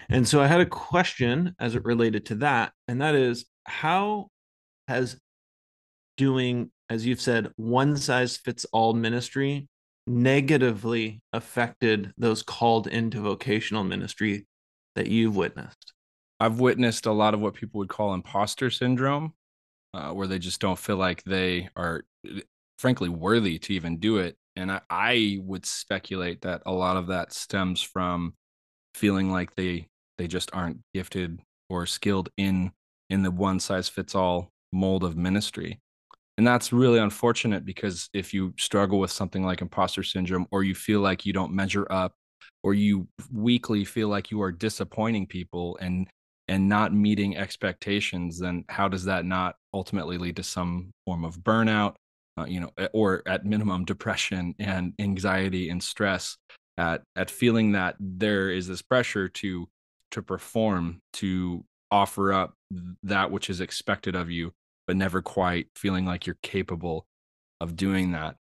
And 0.10 0.26
so 0.28 0.42
I 0.42 0.48
had 0.48 0.62
a 0.62 0.66
question 0.66 1.54
as 1.60 1.76
it 1.76 1.84
related 1.84 2.26
to 2.28 2.36
that, 2.36 2.72
and 2.88 3.02
that 3.02 3.16
is 3.16 3.46
how 3.66 4.30
has 4.88 5.18
doing, 6.16 6.72
as 6.90 7.06
you've 7.06 7.22
said, 7.22 7.52
one 7.58 7.98
size 7.98 8.38
fits 8.38 8.66
all 8.72 8.94
ministry 8.94 9.68
negatively 10.08 11.22
affected 11.34 12.14
those 12.18 12.42
called 12.42 12.88
into 12.88 13.20
vocational 13.20 13.84
ministry 13.84 14.48
that 14.96 15.08
you've 15.08 15.36
witnessed? 15.36 15.94
I've 16.40 16.60
witnessed 16.60 17.06
a 17.06 17.12
lot 17.12 17.34
of 17.34 17.40
what 17.40 17.56
people 17.56 17.80
would 17.80 17.90
call 17.90 18.14
imposter 18.14 18.70
syndrome, 18.70 19.34
uh, 19.94 20.12
where 20.12 20.28
they 20.28 20.40
just 20.40 20.62
don't 20.62 20.78
feel 20.80 20.98
like 20.98 21.24
they 21.24 21.70
are, 21.76 22.04
frankly, 22.78 23.10
worthy 23.10 23.60
to 23.60 23.74
even 23.74 24.00
do 24.00 24.18
it. 24.18 24.38
And 24.56 24.72
I, 24.72 24.82
I 24.90 25.40
would 25.42 25.66
speculate 25.66 26.42
that 26.42 26.64
a 26.66 26.72
lot 26.72 26.98
of 26.98 27.08
that 27.08 27.34
stems 27.34 27.82
from 27.82 28.34
feeling 28.96 29.32
like 29.32 29.56
they 29.56 29.88
they 30.18 30.28
just 30.28 30.50
aren't 30.54 30.80
gifted 30.94 31.40
or 31.70 31.86
skilled 31.86 32.30
in 32.38 32.72
in 33.10 33.24
the 33.24 33.32
one 33.32 33.60
size 33.60 33.88
fits 33.88 34.16
all 34.16 34.52
mold 34.74 35.04
of 35.04 35.16
ministry 35.16 35.80
and 36.38 36.46
that's 36.46 36.74
really 36.74 37.00
unfortunate 37.00 37.66
because 37.66 38.10
if 38.14 38.34
you 38.34 38.54
struggle 38.58 39.00
with 39.00 39.12
something 39.12 39.44
like 39.44 39.62
imposter 39.62 40.04
syndrome 40.04 40.48
or 40.52 40.64
you 40.64 40.76
feel 40.76 41.00
like 41.02 41.26
you 41.26 41.34
don't 41.34 41.54
measure 41.54 41.88
up 41.92 42.14
or 42.64 42.74
you 42.74 43.08
weekly 43.32 43.86
feel 43.86 44.08
like 44.08 44.32
you 44.32 44.42
are 44.42 44.52
disappointing 44.52 45.26
people 45.26 45.78
and 45.82 46.08
and 46.48 46.68
not 46.68 46.94
meeting 46.94 47.38
expectations 47.38 48.40
then 48.40 48.64
how 48.70 48.88
does 48.88 49.06
that 49.06 49.26
not 49.26 49.56
ultimately 49.74 50.18
lead 50.18 50.36
to 50.36 50.44
some 50.44 50.92
form 51.06 51.24
of 51.24 51.40
burnout 51.40 51.96
uh, 52.38 52.46
you 52.46 52.60
know 52.60 52.72
or 52.94 53.24
at 53.28 53.46
minimum 53.46 53.86
depression 53.86 54.54
and 54.60 54.94
anxiety 55.00 55.70
and 55.70 55.82
stress 55.82 56.38
at 56.78 57.02
at 57.16 57.30
feeling 57.30 57.72
that 57.72 57.96
there 58.00 58.50
is 58.50 58.68
this 58.68 58.82
pressure 58.82 59.28
to 59.28 59.68
to 60.12 60.22
perform 60.22 61.02
to 61.14 61.64
offer 61.92 62.34
up 62.34 62.54
that 63.04 63.32
which 63.32 63.50
is 63.50 63.62
expected 63.62 64.16
of 64.16 64.30
you 64.30 64.52
but 64.86 64.96
never 64.96 65.22
quite 65.22 65.68
feeling 65.76 66.06
like 66.06 66.26
you're 66.26 66.38
capable 66.42 67.06
of 67.60 67.76
doing 67.76 68.12
that 68.12 68.36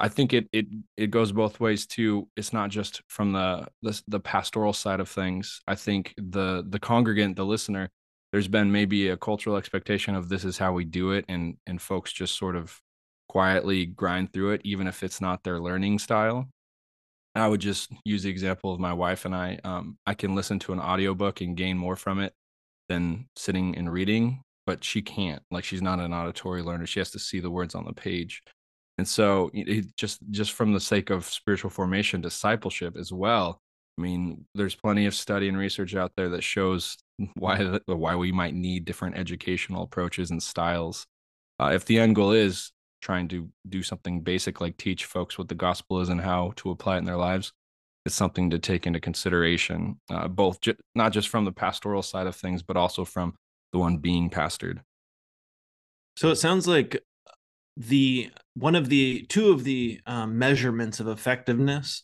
i 0.00 0.08
think 0.08 0.32
it 0.32 0.48
it 0.52 0.66
it 0.96 1.10
goes 1.10 1.32
both 1.32 1.60
ways 1.60 1.86
too 1.86 2.28
it's 2.36 2.52
not 2.52 2.70
just 2.70 3.02
from 3.08 3.32
the 3.32 3.66
the, 3.82 4.02
the 4.08 4.20
pastoral 4.20 4.72
side 4.72 5.00
of 5.00 5.08
things 5.08 5.60
i 5.66 5.74
think 5.74 6.14
the 6.16 6.64
the 6.68 6.78
congregant 6.78 7.36
the 7.36 7.44
listener 7.44 7.90
there's 8.32 8.48
been 8.48 8.70
maybe 8.70 9.08
a 9.08 9.16
cultural 9.16 9.56
expectation 9.56 10.14
of 10.14 10.28
this 10.28 10.44
is 10.44 10.58
how 10.58 10.72
we 10.72 10.84
do 10.84 11.12
it 11.12 11.24
and 11.28 11.56
and 11.66 11.80
folks 11.80 12.12
just 12.12 12.36
sort 12.36 12.56
of 12.56 12.78
quietly 13.28 13.86
grind 13.86 14.32
through 14.32 14.52
it 14.52 14.60
even 14.64 14.86
if 14.86 15.02
it's 15.02 15.20
not 15.20 15.42
their 15.44 15.60
learning 15.60 15.98
style 15.98 16.48
I 17.34 17.48
would 17.48 17.60
just 17.60 17.92
use 18.04 18.22
the 18.22 18.30
example 18.30 18.72
of 18.72 18.80
my 18.80 18.92
wife 18.92 19.24
and 19.24 19.34
I. 19.34 19.58
Um, 19.64 19.98
I 20.06 20.14
can 20.14 20.34
listen 20.34 20.58
to 20.60 20.72
an 20.72 20.80
audiobook 20.80 21.40
and 21.40 21.56
gain 21.56 21.78
more 21.78 21.96
from 21.96 22.20
it 22.20 22.32
than 22.88 23.28
sitting 23.36 23.76
and 23.76 23.92
reading, 23.92 24.42
but 24.66 24.82
she 24.82 25.02
can't. 25.02 25.42
Like 25.50 25.64
she's 25.64 25.82
not 25.82 26.00
an 26.00 26.12
auditory 26.12 26.62
learner. 26.62 26.86
She 26.86 27.00
has 27.00 27.10
to 27.12 27.18
see 27.18 27.40
the 27.40 27.50
words 27.50 27.74
on 27.74 27.84
the 27.84 27.92
page. 27.92 28.42
And 28.98 29.06
so 29.06 29.50
just 29.96 30.18
just 30.30 30.52
from 30.52 30.72
the 30.72 30.80
sake 30.80 31.10
of 31.10 31.24
spiritual 31.24 31.70
formation, 31.70 32.20
discipleship 32.20 32.96
as 32.96 33.12
well. 33.12 33.60
I 33.96 34.02
mean, 34.02 34.44
there's 34.54 34.74
plenty 34.74 35.06
of 35.06 35.14
study 35.14 35.48
and 35.48 35.56
research 35.56 35.94
out 35.94 36.12
there 36.16 36.28
that 36.30 36.42
shows 36.42 36.96
why 37.34 37.78
why 37.86 38.16
we 38.16 38.32
might 38.32 38.54
need 38.54 38.84
different 38.84 39.16
educational 39.16 39.84
approaches 39.84 40.30
and 40.30 40.42
styles. 40.42 41.06
Uh, 41.60 41.70
if 41.74 41.84
the 41.84 41.98
end 41.98 42.14
goal 42.14 42.32
is 42.32 42.72
trying 43.00 43.28
to 43.28 43.48
do 43.68 43.82
something 43.82 44.20
basic 44.20 44.60
like 44.60 44.76
teach 44.76 45.04
folks 45.04 45.38
what 45.38 45.48
the 45.48 45.54
gospel 45.54 46.00
is 46.00 46.08
and 46.08 46.20
how 46.20 46.52
to 46.56 46.70
apply 46.70 46.96
it 46.96 46.98
in 46.98 47.04
their 47.04 47.16
lives 47.16 47.52
it's 48.04 48.14
something 48.14 48.50
to 48.50 48.58
take 48.58 48.86
into 48.86 49.00
consideration 49.00 50.00
uh, 50.10 50.26
both 50.26 50.60
ju- 50.60 50.74
not 50.94 51.12
just 51.12 51.28
from 51.28 51.44
the 51.44 51.52
pastoral 51.52 52.02
side 52.02 52.26
of 52.26 52.34
things 52.34 52.62
but 52.62 52.76
also 52.76 53.04
from 53.04 53.34
the 53.72 53.78
one 53.78 53.98
being 53.98 54.28
pastored 54.28 54.80
so 56.16 56.30
it 56.30 56.36
sounds 56.36 56.66
like 56.66 57.00
the 57.78 58.30
one 58.54 58.74
of 58.74 58.88
the 58.88 59.24
two 59.28 59.50
of 59.50 59.64
the 59.64 60.00
um, 60.06 60.38
measurements 60.38 61.00
of 61.00 61.08
effectiveness 61.08 62.02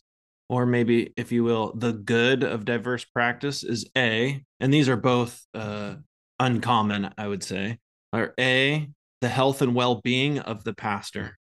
or 0.48 0.66
maybe 0.66 1.12
if 1.16 1.32
you 1.32 1.42
will 1.42 1.74
the 1.74 1.92
good 1.92 2.42
of 2.44 2.64
diverse 2.64 3.04
practice 3.04 3.62
is 3.64 3.88
a 3.96 4.42
and 4.60 4.72
these 4.72 4.88
are 4.88 4.96
both 4.96 5.42
uh, 5.54 5.94
uncommon 6.38 7.12
i 7.18 7.26
would 7.26 7.42
say 7.42 7.78
are 8.12 8.32
a 8.38 8.88
the 9.20 9.28
health 9.28 9.62
and 9.62 9.74
well-being 9.74 10.38
of 10.38 10.64
the 10.64 10.74
pastor 10.74 11.38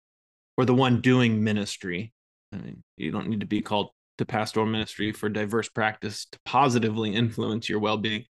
or 0.58 0.66
the 0.66 0.74
one 0.74 1.00
doing 1.00 1.44
ministry. 1.44 2.12
I 2.52 2.58
mean, 2.58 2.84
you 2.98 3.12
don't 3.12 3.30
need 3.30 3.42
to 3.42 3.46
be 3.46 3.62
called 3.62 3.92
to 4.18 4.26
pastoral 4.26 4.66
ministry 4.66 5.12
for 5.12 5.30
diverse 5.30 5.70
practice 5.70 6.26
to 6.32 6.40
positively 6.44 7.14
influence 7.14 7.70
your 7.70 7.80
well-being. 7.80 8.26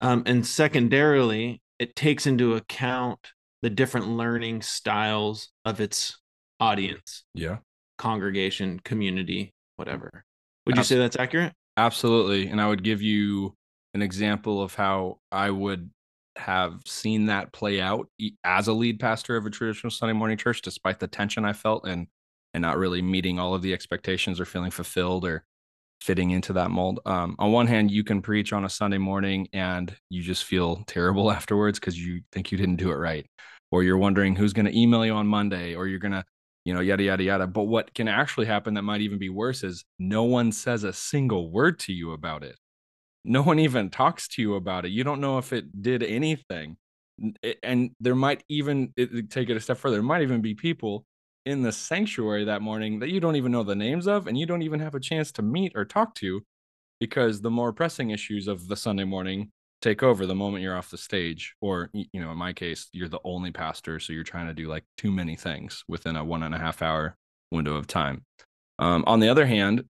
Um, 0.00 0.22
and 0.24 0.46
secondarily 0.46 1.60
it 1.80 1.96
takes 1.96 2.26
into 2.26 2.54
account 2.54 3.32
the 3.62 3.70
different 3.70 4.08
learning 4.08 4.62
styles 4.62 5.50
of 5.64 5.80
its 5.80 6.18
audience 6.58 7.24
yeah. 7.34 7.58
congregation 7.98 8.80
community 8.80 9.52
whatever. 9.76 10.24
Would 10.66 10.76
you 10.76 10.84
say 10.84 10.98
that's 10.98 11.16
accurate? 11.16 11.52
Absolutely 11.76 12.48
and 12.48 12.60
i 12.60 12.68
would 12.68 12.82
give 12.82 13.00
you 13.00 13.54
an 13.94 14.02
example 14.02 14.62
of 14.62 14.74
how 14.74 15.18
i 15.32 15.50
would 15.50 15.90
have 16.36 16.80
seen 16.86 17.26
that 17.26 17.52
play 17.52 17.80
out 17.80 18.08
as 18.44 18.68
a 18.68 18.72
lead 18.72 18.98
pastor 18.98 19.36
of 19.36 19.46
a 19.46 19.50
traditional 19.50 19.90
Sunday 19.90 20.12
morning 20.12 20.36
church, 20.36 20.62
despite 20.62 20.98
the 20.98 21.06
tension 21.06 21.44
I 21.44 21.52
felt 21.52 21.86
and 21.86 22.06
and 22.52 22.62
not 22.62 22.78
really 22.78 23.00
meeting 23.00 23.38
all 23.38 23.54
of 23.54 23.62
the 23.62 23.72
expectations 23.72 24.40
or 24.40 24.44
feeling 24.44 24.72
fulfilled 24.72 25.24
or 25.24 25.44
fitting 26.00 26.30
into 26.30 26.52
that 26.54 26.70
mold. 26.70 27.00
Um, 27.06 27.36
on 27.38 27.52
one 27.52 27.66
hand, 27.66 27.90
you 27.90 28.04
can 28.04 28.22
preach 28.22 28.52
on 28.52 28.64
a 28.64 28.68
Sunday 28.68 28.98
morning 28.98 29.48
and 29.52 29.94
you 30.08 30.22
just 30.22 30.44
feel 30.44 30.82
terrible 30.86 31.30
afterwards 31.30 31.78
because 31.78 31.98
you 31.98 32.22
think 32.32 32.50
you 32.50 32.58
didn't 32.58 32.76
do 32.76 32.90
it 32.90 32.96
right, 32.96 33.26
or 33.70 33.82
you're 33.82 33.98
wondering 33.98 34.36
who's 34.36 34.52
going 34.52 34.66
to 34.66 34.78
email 34.78 35.04
you 35.04 35.12
on 35.12 35.26
Monday, 35.26 35.74
or 35.74 35.86
you're 35.86 35.98
going 35.98 36.12
to, 36.12 36.24
you 36.64 36.74
know, 36.74 36.80
yada 36.80 37.02
yada 37.02 37.22
yada. 37.22 37.46
But 37.46 37.64
what 37.64 37.94
can 37.94 38.08
actually 38.08 38.46
happen 38.46 38.74
that 38.74 38.82
might 38.82 39.00
even 39.00 39.18
be 39.18 39.28
worse 39.28 39.62
is 39.62 39.84
no 39.98 40.24
one 40.24 40.52
says 40.52 40.84
a 40.84 40.92
single 40.92 41.50
word 41.50 41.78
to 41.80 41.92
you 41.92 42.12
about 42.12 42.42
it 42.42 42.56
no 43.24 43.42
one 43.42 43.58
even 43.58 43.90
talks 43.90 44.28
to 44.28 44.42
you 44.42 44.54
about 44.54 44.84
it. 44.84 44.90
You 44.90 45.04
don't 45.04 45.20
know 45.20 45.38
if 45.38 45.52
it 45.52 45.82
did 45.82 46.02
anything. 46.02 46.76
And 47.62 47.90
there 48.00 48.14
might 48.14 48.42
even 48.48 48.94
take 49.28 49.50
it 49.50 49.56
a 49.56 49.60
step 49.60 49.76
further. 49.76 49.96
There 49.96 50.02
might 50.02 50.22
even 50.22 50.40
be 50.40 50.54
people 50.54 51.04
in 51.46 51.62
the 51.62 51.72
sanctuary 51.72 52.44
that 52.44 52.62
morning 52.62 52.98
that 52.98 53.10
you 53.10 53.20
don't 53.20 53.36
even 53.36 53.52
know 53.52 53.62
the 53.62 53.74
names 53.74 54.06
of 54.06 54.26
and 54.26 54.38
you 54.38 54.46
don't 54.46 54.62
even 54.62 54.80
have 54.80 54.94
a 54.94 55.00
chance 55.00 55.32
to 55.32 55.42
meet 55.42 55.72
or 55.74 55.84
talk 55.84 56.14
to 56.14 56.42
because 56.98 57.40
the 57.40 57.50
more 57.50 57.72
pressing 57.72 58.10
issues 58.10 58.46
of 58.46 58.68
the 58.68 58.76
Sunday 58.76 59.04
morning 59.04 59.50
take 59.80 60.02
over 60.02 60.26
the 60.26 60.34
moment 60.34 60.62
you're 60.62 60.76
off 60.76 60.90
the 60.90 60.98
stage 60.98 61.54
or 61.62 61.88
you 61.92 62.20
know 62.20 62.30
in 62.30 62.36
my 62.36 62.52
case 62.52 62.88
you're 62.92 63.08
the 63.08 63.20
only 63.24 63.50
pastor 63.50 63.98
so 63.98 64.12
you're 64.12 64.22
trying 64.22 64.46
to 64.46 64.52
do 64.52 64.68
like 64.68 64.84
too 64.98 65.10
many 65.10 65.34
things 65.34 65.82
within 65.88 66.16
a 66.16 66.24
one 66.24 66.42
and 66.42 66.54
a 66.54 66.58
half 66.58 66.82
hour 66.82 67.16
window 67.50 67.74
of 67.74 67.86
time. 67.86 68.24
Um, 68.78 69.04
on 69.06 69.20
the 69.20 69.28
other 69.28 69.46
hand 69.46 69.84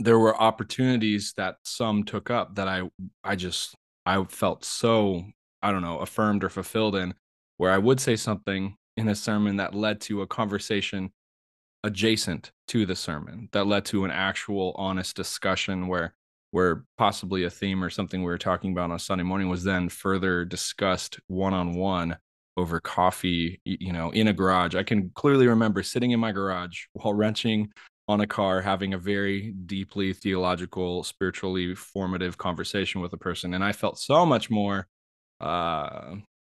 there 0.00 0.18
were 0.18 0.40
opportunities 0.40 1.34
that 1.36 1.56
some 1.62 2.02
took 2.02 2.30
up 2.30 2.54
that 2.56 2.66
I 2.66 2.90
I 3.22 3.36
just 3.36 3.74
I 4.06 4.22
felt 4.24 4.64
so 4.64 5.24
I 5.62 5.70
don't 5.70 5.82
know 5.82 5.98
affirmed 5.98 6.42
or 6.42 6.48
fulfilled 6.48 6.96
in 6.96 7.14
where 7.58 7.70
I 7.70 7.78
would 7.78 8.00
say 8.00 8.16
something 8.16 8.74
in 8.96 9.08
a 9.08 9.14
sermon 9.14 9.56
that 9.56 9.74
led 9.74 10.00
to 10.02 10.22
a 10.22 10.26
conversation 10.26 11.10
adjacent 11.84 12.52
to 12.68 12.86
the 12.86 12.94
sermon 12.94 13.48
that 13.52 13.66
led 13.66 13.84
to 13.84 14.04
an 14.04 14.10
actual 14.10 14.72
honest 14.76 15.16
discussion 15.16 15.88
where 15.88 16.14
where 16.52 16.84
possibly 16.98 17.44
a 17.44 17.50
theme 17.50 17.82
or 17.82 17.88
something 17.88 18.20
we 18.20 18.26
were 18.26 18.38
talking 18.38 18.72
about 18.72 18.90
on 18.90 18.98
Sunday 18.98 19.24
morning 19.24 19.48
was 19.48 19.64
then 19.64 19.88
further 19.88 20.44
discussed 20.44 21.18
one 21.26 21.54
on 21.54 21.74
one 21.74 22.16
over 22.58 22.78
coffee, 22.78 23.58
you 23.64 23.90
know, 23.90 24.10
in 24.10 24.28
a 24.28 24.32
garage. 24.34 24.74
I 24.74 24.82
can 24.82 25.10
clearly 25.14 25.46
remember 25.46 25.82
sitting 25.82 26.10
in 26.10 26.20
my 26.20 26.30
garage 26.30 26.84
while 26.92 27.14
wrenching 27.14 27.72
on 28.08 28.20
a 28.20 28.26
car 28.26 28.60
having 28.60 28.94
a 28.94 28.98
very 28.98 29.52
deeply 29.66 30.12
theological 30.12 31.02
spiritually 31.02 31.74
formative 31.74 32.36
conversation 32.36 33.00
with 33.00 33.12
a 33.12 33.16
person 33.16 33.54
and 33.54 33.64
i 33.64 33.72
felt 33.72 33.98
so 33.98 34.26
much 34.26 34.50
more 34.50 34.86
uh, 35.40 36.14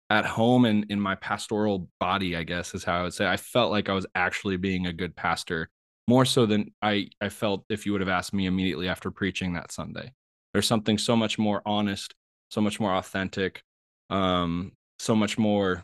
at 0.09 0.25
home 0.25 0.65
and 0.65 0.85
in 0.89 0.99
my 0.99 1.15
pastoral 1.15 1.89
body 1.99 2.35
i 2.35 2.43
guess 2.43 2.73
is 2.73 2.83
how 2.83 2.99
i 2.99 3.03
would 3.03 3.13
say 3.13 3.27
i 3.27 3.37
felt 3.37 3.71
like 3.71 3.89
i 3.89 3.93
was 3.93 4.05
actually 4.15 4.57
being 4.57 4.87
a 4.87 4.93
good 4.93 5.15
pastor 5.15 5.69
more 6.07 6.23
so 6.23 6.45
than 6.45 6.71
i 6.81 7.07
i 7.21 7.27
felt 7.29 7.65
if 7.69 7.85
you 7.85 7.91
would 7.91 8.01
have 8.01 8.09
asked 8.09 8.33
me 8.33 8.45
immediately 8.45 8.87
after 8.87 9.11
preaching 9.11 9.53
that 9.53 9.71
sunday. 9.71 10.11
There's 10.53 10.67
something 10.67 10.97
so 10.97 11.15
much 11.15 11.37
more 11.37 11.61
honest 11.65 12.15
so 12.49 12.61
much 12.61 12.79
more 12.79 12.95
authentic 12.95 13.61
um 14.09 14.71
so 14.99 15.15
much 15.15 15.37
more 15.37 15.83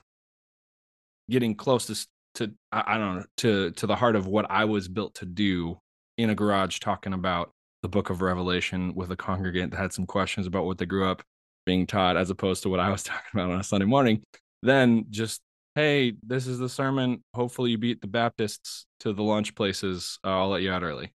getting 1.30 1.56
closest 1.56 2.08
to 2.36 2.52
I, 2.72 2.84
I 2.88 2.98
don't 2.98 3.18
know 3.18 3.26
to 3.38 3.72
to 3.72 3.88
the 3.88 3.96
heart 3.96 4.16
of 4.16 4.28
what 4.28 4.50
I 4.50 4.66
was 4.66 4.88
built 4.88 5.16
to 5.16 5.26
do 5.26 5.78
in 6.18 6.30
a 6.30 6.36
garage 6.36 6.80
talking 6.80 7.14
about 7.14 7.52
the 7.82 7.90
book 7.90 8.10
of 8.10 8.22
Revelation 8.22 8.94
with 8.96 9.12
a 9.12 9.16
congregant 9.16 9.72
that 9.72 9.78
had 9.78 9.94
some 9.94 10.06
questions 10.06 10.48
about 10.48 10.66
what 10.66 10.78
they 10.78 10.86
grew 10.86 11.08
up 11.08 11.22
being 11.66 11.88
taught 11.88 12.18
as 12.18 12.30
opposed 12.30 12.64
to 12.64 12.70
what 12.70 12.80
I 12.80 12.90
was 12.90 13.04
talking 13.04 13.30
about 13.34 13.52
on 13.52 13.60
a 13.60 13.64
Sunday 13.64 13.86
morning, 13.86 14.24
then 14.62 15.06
just 15.10 15.42
hey, 15.76 16.14
this 16.22 16.48
is 16.48 16.60
the 16.60 16.70
sermon. 16.70 17.24
Hopefully 17.34 17.72
you 17.72 17.78
beat 17.78 18.02
the 18.02 18.08
Baptists 18.08 18.86
to 19.00 19.14
the 19.14 19.24
lunch 19.24 19.56
places. 19.56 20.20
Uh, 20.24 20.30
I'll 20.30 20.50
let 20.50 20.62
you 20.62 20.72
out 20.72 20.84
early. 20.84 21.12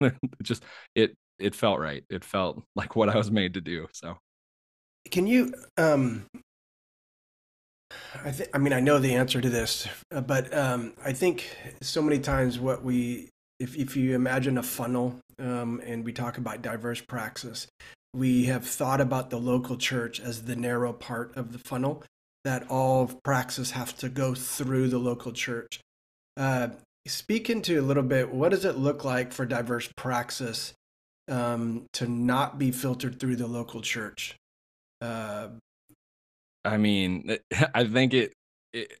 just 0.42 0.62
it 0.94 1.16
it 1.38 1.54
felt 1.54 1.78
right. 1.78 2.04
It 2.10 2.24
felt 2.24 2.62
like 2.74 2.96
what 2.96 3.08
I 3.08 3.16
was 3.16 3.30
made 3.30 3.54
to 3.54 3.60
do. 3.60 3.86
So 3.92 4.18
can 5.10 5.26
you 5.26 5.52
um 5.76 6.26
I 8.24 8.32
think 8.32 8.50
I 8.54 8.58
mean 8.58 8.72
I 8.72 8.80
know 8.80 8.98
the 8.98 9.14
answer 9.14 9.40
to 9.40 9.48
this, 9.48 9.88
uh, 10.12 10.20
but 10.20 10.54
um 10.56 10.94
I 11.04 11.12
think 11.12 11.50
so 11.82 12.02
many 12.02 12.18
times 12.18 12.58
what 12.58 12.84
we 12.84 13.28
if 13.58 13.76
if 13.76 13.96
you 13.96 14.14
imagine 14.14 14.58
a 14.58 14.62
funnel 14.62 15.18
um 15.38 15.80
and 15.84 16.04
we 16.04 16.12
talk 16.12 16.38
about 16.38 16.62
diverse 16.62 17.00
praxis, 17.00 17.66
we 18.14 18.44
have 18.46 18.66
thought 18.66 19.00
about 19.00 19.30
the 19.30 19.38
local 19.38 19.76
church 19.76 20.20
as 20.20 20.42
the 20.42 20.56
narrow 20.56 20.92
part 20.92 21.36
of 21.36 21.52
the 21.52 21.58
funnel 21.58 22.02
that 22.44 22.68
all 22.70 23.06
praxis 23.24 23.72
have 23.72 23.96
to 23.98 24.08
go 24.08 24.34
through 24.34 24.88
the 24.88 24.98
local 24.98 25.32
church. 25.32 25.80
Uh, 26.36 26.68
speak 27.06 27.48
into 27.48 27.80
a 27.80 27.82
little 27.82 28.02
bit 28.02 28.30
what 28.30 28.50
does 28.50 28.66
it 28.66 28.76
look 28.76 29.02
like 29.02 29.32
for 29.32 29.46
diverse 29.46 29.88
praxis 29.96 30.74
um, 31.28 31.86
to 31.92 32.06
not 32.06 32.58
be 32.58 32.70
filtered 32.70 33.18
through 33.18 33.34
the 33.34 33.46
local 33.46 33.80
church 33.80 34.36
uh, 35.00 35.48
I 36.64 36.76
mean, 36.76 37.38
I 37.74 37.84
think 37.84 38.14
it, 38.14 38.32
it, 38.72 38.92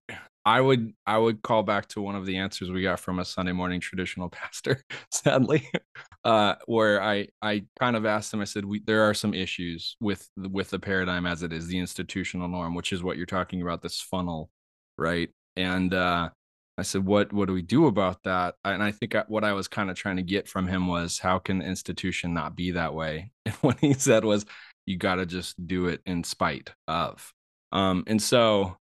I 0.48 0.62
would 0.62 0.94
I 1.06 1.18
would 1.18 1.42
call 1.42 1.62
back 1.62 1.88
to 1.88 2.00
one 2.00 2.14
of 2.14 2.24
the 2.24 2.38
answers 2.38 2.70
we 2.70 2.80
got 2.80 3.00
from 3.00 3.18
a 3.18 3.24
Sunday 3.26 3.52
morning 3.52 3.80
traditional 3.80 4.30
pastor, 4.30 4.82
sadly, 5.10 5.68
uh, 6.24 6.54
where 6.64 7.02
I 7.02 7.28
I 7.42 7.66
kind 7.78 7.96
of 7.96 8.06
asked 8.06 8.32
him. 8.32 8.40
I 8.40 8.44
said, 8.44 8.64
"We 8.64 8.80
there 8.80 9.02
are 9.02 9.12
some 9.12 9.34
issues 9.34 9.96
with 10.00 10.26
with 10.38 10.70
the 10.70 10.78
paradigm 10.78 11.26
as 11.26 11.42
it 11.42 11.52
is, 11.52 11.66
the 11.66 11.78
institutional 11.78 12.48
norm, 12.48 12.74
which 12.74 12.94
is 12.94 13.02
what 13.02 13.18
you're 13.18 13.26
talking 13.26 13.60
about, 13.60 13.82
this 13.82 14.00
funnel, 14.00 14.48
right?" 14.96 15.28
And 15.56 15.92
uh, 15.92 16.30
I 16.78 16.82
said, 16.82 17.04
"What 17.04 17.30
what 17.30 17.48
do 17.48 17.52
we 17.52 17.60
do 17.60 17.84
about 17.86 18.22
that?" 18.24 18.54
And 18.64 18.82
I 18.82 18.92
think 18.92 19.14
what 19.28 19.44
I 19.44 19.52
was 19.52 19.68
kind 19.68 19.90
of 19.90 19.96
trying 19.96 20.16
to 20.16 20.22
get 20.22 20.48
from 20.48 20.66
him 20.66 20.86
was, 20.88 21.18
"How 21.18 21.38
can 21.38 21.60
institution 21.60 22.32
not 22.32 22.56
be 22.56 22.70
that 22.70 22.94
way?" 22.94 23.32
And 23.44 23.54
what 23.56 23.80
he 23.80 23.92
said 23.92 24.24
was, 24.24 24.46
you 24.86 24.96
got 24.96 25.16
to 25.16 25.26
just 25.26 25.66
do 25.66 25.88
it 25.88 26.00
in 26.06 26.24
spite 26.24 26.72
of. 26.86 27.34
Um, 27.70 28.04
and 28.06 28.22
so 28.22 28.78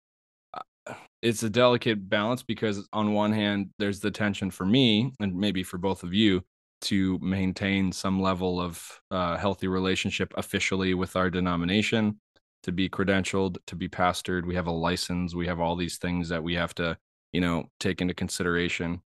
it's 1.23 1.43
a 1.43 1.51
delicate 1.51 2.09
balance 2.09 2.43
because 2.43 2.87
on 2.93 3.13
one 3.13 3.33
hand, 3.33 3.71
there's 3.79 4.01
the 4.01 4.11
tension 4.11 4.51
for 4.51 4.67
me 4.67 5.13
and 5.21 5.35
maybe 5.35 5.63
for 5.63 5.79
both 5.79 6.03
of 6.03 6.15
you 6.15 6.43
to 6.83 7.19
maintain 7.21 7.91
some 7.91 8.21
level 8.21 8.61
of 8.61 9.01
uh, 9.11 9.37
healthy 9.37 9.67
relationship 9.67 10.33
officially 10.37 10.95
with 10.95 11.17
our 11.17 11.31
denomination, 11.31 12.21
to 12.63 12.73
be 12.73 12.89
credentialed, 12.89 13.57
to 13.67 13.77
be 13.77 13.89
pastored. 13.89 14.45
We 14.45 14.55
have 14.57 14.67
a 14.67 14.73
license. 14.73 15.35
We 15.35 15.47
have 15.47 15.61
all 15.61 15.75
these 15.75 15.97
things 15.97 16.29
that 16.29 16.43
we 16.43 16.55
have 16.55 16.75
to, 16.75 16.97
you 17.33 17.41
know, 17.41 17.65
take 17.81 18.01
into 18.01 18.15
consideration. 18.15 19.01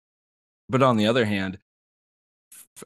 But 0.68 0.82
on 0.82 0.96
the 0.96 1.06
other 1.06 1.24
hand, 1.24 1.58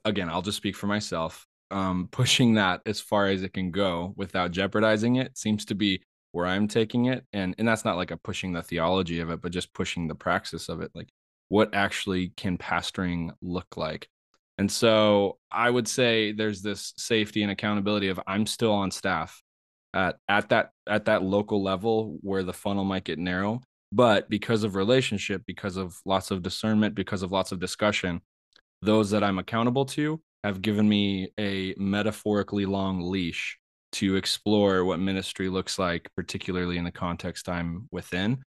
again, 0.05 0.31
I'll 0.31 0.43
just 0.43 0.57
speak 0.57 0.77
for 0.77 0.87
myself 0.87 1.47
um, 1.71 2.09
pushing 2.13 2.55
that 2.55 2.81
as 2.87 3.01
far 3.01 3.27
as 3.27 3.43
it 3.43 3.53
can 3.53 3.71
go 3.71 4.15
without 4.17 4.51
jeopardizing 4.51 5.17
it 5.17 5.37
seems 5.37 5.65
to 5.67 5.75
be 5.75 6.03
where 6.33 6.47
I'm 6.47 6.69
taking 6.69 7.07
it. 7.07 7.25
And 7.33 7.55
and 7.59 7.67
that's 7.67 7.85
not 7.85 7.97
like 7.97 8.11
a 8.11 8.17
pushing 8.17 8.53
the 8.53 8.63
theology 8.63 9.21
of 9.21 9.31
it, 9.31 9.41
but 9.41 9.53
just 9.53 9.73
pushing 9.75 10.09
the 10.09 10.15
praxis 10.15 10.69
of 10.69 10.81
it. 10.81 10.91
Like 10.95 11.09
what 11.49 11.75
actually 11.75 12.33
can 12.37 12.59
pastoring 12.59 13.31
look 13.43 13.77
like? 13.77 14.09
And 14.59 14.71
so 14.71 15.39
I 15.51 15.71
would 15.71 15.89
say 15.89 16.33
there's 16.33 16.63
this 16.63 16.93
safety 16.97 17.43
and 17.43 17.51
accountability 17.51 18.09
of 18.09 18.21
I'm 18.27 18.47
still 18.47 18.73
on 18.73 18.91
staff 18.91 19.43
at 19.95 20.17
at 20.29 20.51
that 20.51 20.71
at 20.87 21.07
that 21.07 21.23
local 21.23 21.63
level 21.63 22.19
where 22.21 22.43
the 22.43 22.53
funnel 22.53 22.85
might 22.85 23.05
get 23.05 23.19
narrow. 23.19 23.63
But 23.93 24.31
because 24.31 24.63
of 24.63 24.77
relationship, 24.77 25.43
because 25.47 25.77
of 25.77 25.99
lots 26.05 26.31
of 26.31 26.43
discernment, 26.43 26.95
because 26.95 27.23
of 27.23 27.33
lots 27.33 27.53
of 27.53 27.59
discussion, 27.59 28.21
those 28.83 29.11
that 29.11 29.25
I'm 29.25 29.39
accountable 29.39 29.85
to 29.87 30.21
have 30.45 30.63
given 30.63 30.89
me 30.89 31.33
a 31.39 31.75
metaphorically 31.77 32.67
long 32.67 33.01
leash 33.01 33.59
to 33.93 34.17
explore 34.17 34.85
what 34.85 35.01
ministry 35.01 35.49
looks 35.49 35.79
like, 35.79 36.09
particularly 36.17 36.79
in 36.79 36.85
the 36.85 36.93
context 36.93 37.49
I'm 37.49 37.89
within. 37.91 38.43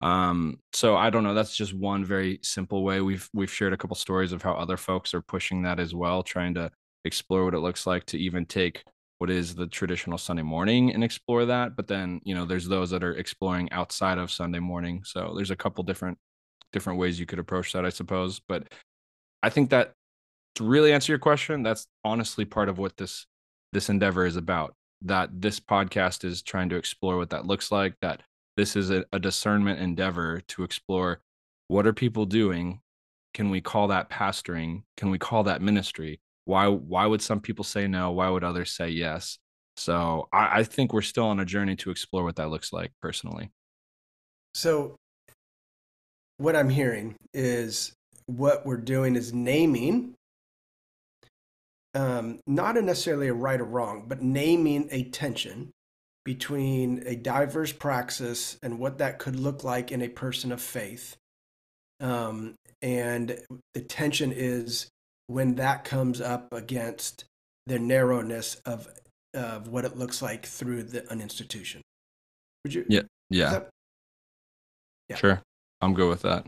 Um, 0.00 0.58
so 0.72 0.96
I 0.96 1.10
don't 1.10 1.24
know. 1.24 1.34
That's 1.34 1.56
just 1.56 1.74
one 1.74 2.04
very 2.04 2.38
simple 2.42 2.84
way. 2.84 3.00
We've 3.00 3.28
we've 3.32 3.50
shared 3.50 3.72
a 3.72 3.76
couple 3.76 3.96
stories 3.96 4.32
of 4.32 4.42
how 4.42 4.52
other 4.52 4.76
folks 4.76 5.14
are 5.14 5.22
pushing 5.22 5.62
that 5.62 5.80
as 5.80 5.94
well, 5.94 6.22
trying 6.22 6.54
to 6.54 6.70
explore 7.04 7.44
what 7.44 7.54
it 7.54 7.60
looks 7.60 7.86
like 7.86 8.04
to 8.06 8.18
even 8.18 8.46
take 8.46 8.84
what 9.18 9.30
is 9.30 9.54
the 9.54 9.66
traditional 9.66 10.16
Sunday 10.16 10.42
morning 10.42 10.94
and 10.94 11.02
explore 11.02 11.44
that. 11.46 11.74
But 11.74 11.88
then, 11.88 12.20
you 12.24 12.34
know, 12.34 12.44
there's 12.44 12.68
those 12.68 12.90
that 12.90 13.02
are 13.02 13.16
exploring 13.16 13.70
outside 13.72 14.18
of 14.18 14.30
Sunday 14.30 14.60
morning. 14.60 15.02
So 15.04 15.32
there's 15.34 15.50
a 15.50 15.56
couple 15.56 15.82
different 15.84 16.18
different 16.72 16.98
ways 16.98 17.18
you 17.18 17.26
could 17.26 17.38
approach 17.38 17.72
that, 17.72 17.84
I 17.84 17.88
suppose. 17.88 18.40
But 18.46 18.72
I 19.42 19.50
think 19.50 19.70
that 19.70 19.92
to 20.56 20.64
really 20.64 20.92
answer 20.92 21.12
your 21.12 21.18
question, 21.18 21.62
that's 21.62 21.86
honestly 22.04 22.44
part 22.44 22.68
of 22.68 22.78
what 22.78 22.96
this 22.96 23.26
this 23.72 23.88
endeavor 23.88 24.24
is 24.26 24.36
about. 24.36 24.74
That 25.02 25.40
this 25.40 25.60
podcast 25.60 26.24
is 26.24 26.42
trying 26.42 26.68
to 26.70 26.76
explore 26.76 27.16
what 27.16 27.30
that 27.30 27.46
looks 27.46 27.70
like. 27.70 27.94
That 28.02 28.22
this 28.56 28.76
is 28.76 28.90
a, 28.90 29.04
a 29.12 29.18
discernment 29.18 29.80
endeavor 29.80 30.40
to 30.48 30.64
explore 30.64 31.20
what 31.68 31.86
are 31.86 31.92
people 31.92 32.26
doing. 32.26 32.80
Can 33.34 33.50
we 33.50 33.60
call 33.60 33.88
that 33.88 34.10
pastoring? 34.10 34.82
Can 34.96 35.10
we 35.10 35.18
call 35.18 35.44
that 35.44 35.62
ministry? 35.62 36.20
Why 36.44 36.66
why 36.66 37.06
would 37.06 37.22
some 37.22 37.40
people 37.40 37.64
say 37.64 37.86
no? 37.86 38.10
Why 38.10 38.28
would 38.28 38.44
others 38.44 38.72
say 38.72 38.88
yes? 38.88 39.38
So 39.76 40.28
I, 40.32 40.60
I 40.60 40.64
think 40.64 40.92
we're 40.92 41.02
still 41.02 41.26
on 41.26 41.38
a 41.38 41.44
journey 41.44 41.76
to 41.76 41.90
explore 41.90 42.24
what 42.24 42.36
that 42.36 42.50
looks 42.50 42.72
like 42.72 42.90
personally. 43.00 43.50
So 44.54 44.96
what 46.38 46.56
I'm 46.56 46.68
hearing 46.68 47.14
is 47.32 47.92
what 48.26 48.66
we're 48.66 48.76
doing 48.76 49.14
is 49.14 49.32
naming 49.32 50.14
um, 51.98 52.38
not 52.46 52.76
a 52.76 52.82
necessarily 52.82 53.26
a 53.26 53.34
right 53.34 53.60
or 53.60 53.64
wrong, 53.64 54.04
but 54.06 54.22
naming 54.22 54.88
a 54.92 55.02
tension 55.04 55.72
between 56.24 57.02
a 57.06 57.16
diverse 57.16 57.72
praxis 57.72 58.56
and 58.62 58.78
what 58.78 58.98
that 58.98 59.18
could 59.18 59.34
look 59.34 59.64
like 59.64 59.90
in 59.90 60.00
a 60.00 60.08
person 60.08 60.52
of 60.52 60.62
faith. 60.62 61.16
Um, 62.00 62.54
and 62.80 63.36
the 63.74 63.80
tension 63.80 64.32
is 64.32 64.88
when 65.26 65.56
that 65.56 65.84
comes 65.84 66.20
up 66.20 66.52
against 66.52 67.24
the 67.66 67.80
narrowness 67.80 68.54
of 68.64 68.86
of 69.34 69.68
what 69.68 69.84
it 69.84 69.96
looks 69.96 70.22
like 70.22 70.46
through 70.46 70.84
the, 70.84 71.10
an 71.10 71.20
institution. 71.20 71.82
Would 72.64 72.74
you? 72.74 72.86
Yeah. 72.88 73.02
Yeah. 73.28 73.50
That, 73.50 73.70
yeah. 75.08 75.16
Sure. 75.16 75.42
I'm 75.80 75.94
good 75.94 76.08
with 76.08 76.22
that. 76.22 76.46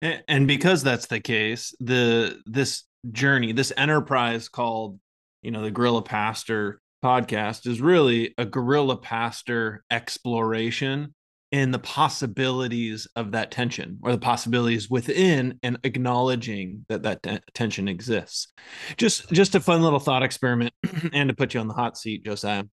And 0.00 0.46
because 0.46 0.82
that's 0.82 1.06
the 1.06 1.20
case, 1.20 1.74
the 1.80 2.40
this 2.46 2.84
journey, 3.10 3.52
this 3.52 3.72
enterprise 3.76 4.48
called, 4.48 4.98
you 5.42 5.50
know, 5.50 5.62
the 5.62 5.70
Guerrilla 5.70 6.02
Pastor 6.02 6.80
podcast 7.04 7.66
is 7.66 7.80
really 7.80 8.34
a 8.38 8.44
Guerrilla 8.44 8.96
pastor 8.96 9.84
exploration 9.90 11.14
in 11.50 11.70
the 11.70 11.78
possibilities 11.78 13.06
of 13.16 13.32
that 13.32 13.50
tension 13.50 13.98
or 14.02 14.12
the 14.12 14.18
possibilities 14.18 14.90
within 14.90 15.58
and 15.62 15.78
acknowledging 15.82 16.84
that 16.88 17.04
that 17.04 17.22
t- 17.22 17.38
tension 17.54 17.88
exists. 17.88 18.48
Just 18.96 19.30
just 19.30 19.54
a 19.54 19.60
fun 19.60 19.82
little 19.82 20.00
thought 20.00 20.22
experiment 20.22 20.74
and 21.12 21.28
to 21.28 21.34
put 21.34 21.54
you 21.54 21.60
on 21.60 21.68
the 21.68 21.74
hot 21.74 21.96
seat 21.96 22.24
josiah 22.24 22.64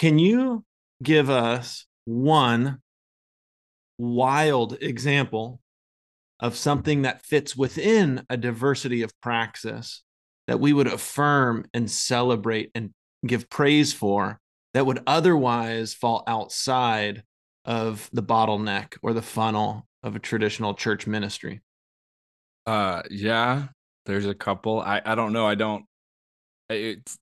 can 0.00 0.18
you 0.18 0.64
give 1.02 1.28
us 1.28 1.84
one 2.06 2.78
wild 3.98 4.78
example 4.80 5.60
of 6.40 6.56
something 6.56 7.02
that 7.02 7.24
fits 7.24 7.56
within 7.56 8.24
a 8.28 8.36
diversity 8.36 9.02
of 9.02 9.18
praxis 9.20 10.02
that 10.46 10.60
we 10.60 10.72
would 10.72 10.86
affirm 10.86 11.64
and 11.72 11.90
celebrate 11.90 12.70
and 12.74 12.90
give 13.26 13.48
praise 13.50 13.92
for 13.92 14.40
that 14.74 14.86
would 14.86 15.02
otherwise 15.06 15.94
fall 15.94 16.24
outside 16.26 17.22
of 17.64 18.08
the 18.12 18.22
bottleneck 18.22 18.96
or 19.02 19.12
the 19.12 19.22
funnel 19.22 19.86
of 20.02 20.16
a 20.16 20.20
traditional 20.20 20.74
church 20.74 21.06
ministry? 21.06 21.60
Uh 22.66 23.02
yeah 23.10 23.68
there's 24.06 24.26
a 24.26 24.34
couple. 24.34 24.80
I 24.80 25.02
i 25.04 25.14
don't 25.14 25.32
know. 25.32 25.46
I 25.46 25.54
don't 25.54 25.84
it's 26.70 27.18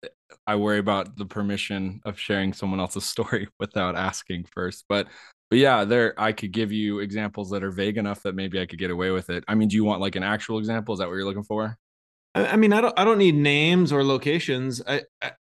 i 0.47 0.55
worry 0.55 0.79
about 0.79 1.17
the 1.17 1.25
permission 1.25 2.01
of 2.05 2.19
sharing 2.19 2.53
someone 2.53 2.81
else's 2.81 3.05
story 3.15 3.49
without 3.59 3.97
asking 3.97 4.45
first 4.45 4.85
but 4.89 5.09
but 5.51 5.59
yeah, 5.59 5.85
there 5.85 6.15
I 6.19 6.33
could 6.33 6.53
give 6.53 6.73
you 6.73 7.01
examples 7.01 7.51
that 7.51 7.63
are 7.63 7.71
vague 7.71 7.97
enough 7.97 8.23
that 8.23 8.35
maybe 8.35 8.61
I 8.61 8.67
could 8.67 8.79
get 8.79 8.91
away 8.91 9.11
with 9.11 9.31
it. 9.31 9.45
I 9.49 9.55
mean, 9.55 9.69
do 9.69 9.77
you 9.77 9.85
want 9.85 10.01
like 10.01 10.17
an 10.17 10.23
actual 10.23 10.59
example? 10.59 10.93
Is 10.93 11.01
that 11.01 11.09
what 11.09 11.15
you're 11.15 11.25
looking 11.25 11.45
for? 11.45 11.77
I, 12.35 12.57
mean, 12.57 12.73
I 12.73 12.81
don't 12.81 12.99
I 12.99 13.05
don't 13.05 13.19
need 13.19 13.35
names 13.35 13.93
or 13.93 14.05
locations. 14.05 14.83
I, 14.87 15.03
I 15.23 15.33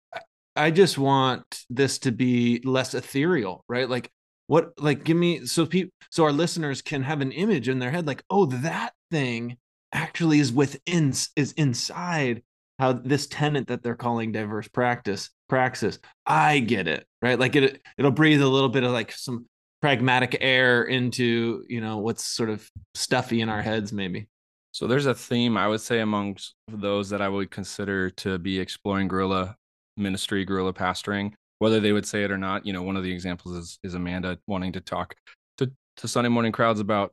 I 0.55 0.71
just 0.71 0.97
want 0.97 1.65
this 1.69 1.99
to 2.01 2.13
be 2.13 2.63
less 2.65 2.95
ethereal, 2.95 3.65
right? 3.69 3.89
Like 3.89 4.11
what 4.47 4.73
like 4.79 5.05
give 5.05 5.17
me 5.17 5.45
so 5.45 5.67
people 5.67 5.93
so 6.11 6.25
our 6.25 6.33
listeners 6.33 6.81
can 6.81 7.03
have 7.03 7.21
an 7.21 7.33
image 7.33 7.69
in 7.69 7.79
their 7.79 7.91
head 7.91 8.07
like, 8.07 8.23
"Oh, 8.31 8.47
that 8.47 8.95
thing 9.11 9.59
actually 9.93 10.39
is 10.39 10.53
within 10.53 11.13
is 11.37 11.53
inside 11.57 12.43
how 12.79 12.93
this 12.93 13.27
tenet 13.27 13.69
that 13.69 13.83
they're 13.83 13.95
calling 13.97 14.33
diverse 14.33 14.69
practice 14.69 15.31
praxis. 15.49 15.99
I 16.27 16.61
get 16.61 16.89
it, 16.89 17.07
right? 17.23 17.39
Like 17.39 17.57
it 17.57 17.83
it'll 17.99 18.11
breathe 18.11 18.43
a 18.43 18.49
little 18.49 18.69
bit 18.69 18.85
of 18.85 18.93
like 18.93 19.13
some 19.13 19.47
pragmatic 19.87 20.37
air 20.41 20.83
into, 20.83 21.65
you 21.69 21.81
know, 21.81 21.99
what's 21.99 22.25
sort 22.25 22.51
of 22.51 22.69
stuffy 22.97 23.41
in 23.41 23.49
our 23.49 23.63
heads 23.63 23.93
maybe. 23.93 24.27
So 24.73 24.89
there's 24.89 25.07
a 25.07 25.15
theme 25.15 25.57
I 25.57 25.69
would 25.69 25.81
say 25.81 26.01
amongst 26.01 26.57
those 26.67 27.09
that 27.11 27.23
I 27.23 27.29
would 27.29 27.53
consider 27.53 28.11
to 28.11 28.37
be 28.37 28.59
exploring 28.59 29.07
guerrilla 29.07 29.55
ministry, 29.97 30.45
guerrilla 30.45 30.73
pastoring, 30.73 31.35
whether 31.61 31.79
they 31.79 31.93
would 31.93 32.05
say 32.05 32.25
it 32.25 32.33
or 32.33 32.37
not. 32.37 32.67
You 32.67 32.73
know, 32.73 32.83
one 32.83 32.97
of 32.97 33.05
the 33.05 33.13
examples 33.13 33.57
is 33.57 33.79
is 33.85 33.95
Amanda 33.95 34.41
wanting 34.49 34.73
to 34.73 34.81
talk 34.81 35.15
to 35.59 35.71
to 35.99 36.09
Sunday 36.09 36.31
morning 36.31 36.51
crowds 36.51 36.81
about 36.81 37.13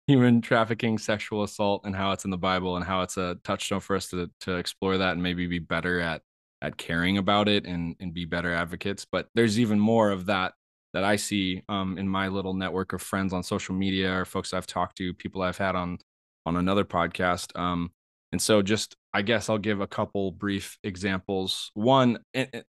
human 0.08 0.40
trafficking, 0.40 0.98
sexual 0.98 1.44
assault, 1.44 1.82
and 1.84 1.94
how 1.94 2.14
it's 2.14 2.24
in 2.24 2.32
the 2.32 2.38
Bible 2.38 2.78
and 2.78 2.86
how 2.86 3.02
it's 3.02 3.18
a 3.18 3.38
touchstone 3.44 3.82
for 3.82 3.98
us 3.98 4.08
to 4.12 4.32
to 4.42 4.56
explore 4.56 4.98
that 4.98 5.12
and 5.12 5.22
maybe 5.22 5.46
be 5.46 5.60
better 5.60 6.00
at 6.00 6.22
at 6.62 6.78
caring 6.78 7.18
about 7.18 7.50
it 7.50 7.66
and 7.66 7.98
and 8.00 8.14
be 8.14 8.24
better 8.24 8.54
advocates. 8.54 9.06
But 9.12 9.28
there's 9.36 9.60
even 9.60 9.78
more 9.78 10.12
of 10.12 10.28
that 10.28 10.54
that 10.94 11.04
I 11.04 11.16
see 11.16 11.62
um, 11.70 11.98
in 11.98 12.08
my 12.08 12.28
little 12.28 12.54
network 12.54 12.94
of 12.94 13.02
friends 13.02 13.34
on 13.34 13.44
social 13.44 13.76
media 13.76 14.20
or 14.20 14.26
folks 14.26 14.54
I've 14.54 14.68
talked 14.68 14.98
to, 14.98 15.14
people 15.14 15.42
I've 15.42 15.58
had 15.58 15.76
on 15.76 16.00
on 16.46 16.56
another 16.56 16.86
podcast. 16.86 17.58
Um, 17.58 17.92
and 18.32 18.42
so, 18.42 18.62
just 18.62 18.96
I 19.14 19.22
guess 19.22 19.50
I'll 19.50 19.58
give 19.58 19.82
a 19.82 19.88
couple 19.88 20.32
brief 20.32 20.78
examples. 20.84 21.72
One, 21.74 22.20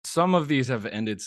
some 0.04 0.35
of 0.35 0.48
these 0.48 0.68
have 0.68 0.87
ended 0.87 1.20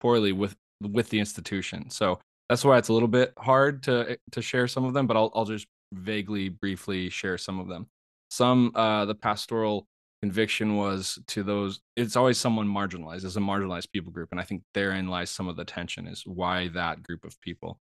poorly 0.00 0.32
with 0.32 0.56
with 0.80 1.10
the 1.10 1.18
institution, 1.18 1.90
so 1.90 2.20
that's 2.48 2.64
why 2.64 2.78
it's 2.78 2.88
a 2.88 2.92
little 2.92 3.08
bit 3.08 3.32
hard 3.38 3.82
to 3.84 4.18
to 4.32 4.42
share 4.42 4.68
some 4.68 4.84
of 4.84 4.94
them. 4.94 5.06
But 5.06 5.16
I'll 5.16 5.32
I'll 5.34 5.44
just 5.46 5.66
vaguely, 5.92 6.48
briefly 6.48 7.08
share 7.08 7.38
some 7.38 7.58
of 7.58 7.68
them. 7.68 7.86
Some 8.30 8.72
uh, 8.74 9.06
the 9.06 9.14
pastoral 9.14 9.86
conviction 10.22 10.76
was 10.76 11.18
to 11.28 11.42
those 11.42 11.80
it's 11.96 12.16
always 12.16 12.38
someone 12.38 12.66
marginalized 12.66 13.24
as 13.24 13.36
a 13.36 13.40
marginalized 13.40 13.92
people 13.92 14.10
group 14.10 14.28
and 14.32 14.40
i 14.40 14.42
think 14.42 14.62
therein 14.74 15.06
lies 15.06 15.30
some 15.30 15.48
of 15.48 15.56
the 15.56 15.64
tension 15.64 16.08
is 16.08 16.24
why 16.26 16.68
that 16.68 17.02
group 17.02 17.24
of 17.24 17.40
people. 17.40 17.78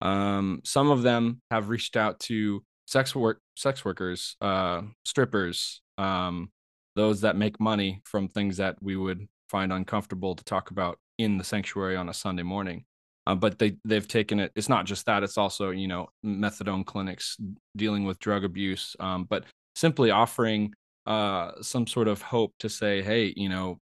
Um, 0.00 0.60
some 0.64 0.90
of 0.90 1.02
them 1.02 1.42
have 1.50 1.70
reached 1.70 1.96
out 1.96 2.20
to 2.20 2.62
sex 2.86 3.14
work 3.14 3.40
sex 3.56 3.84
workers 3.84 4.36
uh, 4.40 4.82
strippers 5.04 5.80
um, 5.98 6.50
those 6.94 7.22
that 7.22 7.36
make 7.36 7.60
money 7.60 8.00
from 8.04 8.28
things 8.28 8.58
that 8.58 8.76
we 8.80 8.96
would 8.96 9.26
find 9.48 9.72
uncomfortable 9.72 10.34
to 10.34 10.44
talk 10.44 10.70
about 10.70 10.98
in 11.18 11.36
the 11.36 11.44
sanctuary 11.44 11.96
on 11.96 12.08
a 12.08 12.14
sunday 12.14 12.44
morning. 12.44 12.84
Uh, 13.26 13.34
but 13.34 13.58
they 13.58 13.76
they've 13.84 14.08
taken 14.08 14.38
it 14.40 14.52
it's 14.54 14.68
not 14.68 14.86
just 14.86 15.04
that 15.06 15.22
it's 15.22 15.36
also 15.36 15.70
you 15.70 15.88
know 15.88 16.08
methadone 16.24 16.86
clinics 16.86 17.36
dealing 17.76 18.04
with 18.04 18.18
drug 18.20 18.44
abuse 18.44 18.94
um, 19.00 19.24
but 19.28 19.44
simply 19.74 20.10
offering 20.10 20.72
uh, 21.08 21.52
some 21.62 21.86
sort 21.86 22.06
of 22.06 22.20
hope 22.20 22.52
to 22.58 22.68
say, 22.68 23.00
hey, 23.00 23.32
you 23.34 23.48
know, 23.48 23.80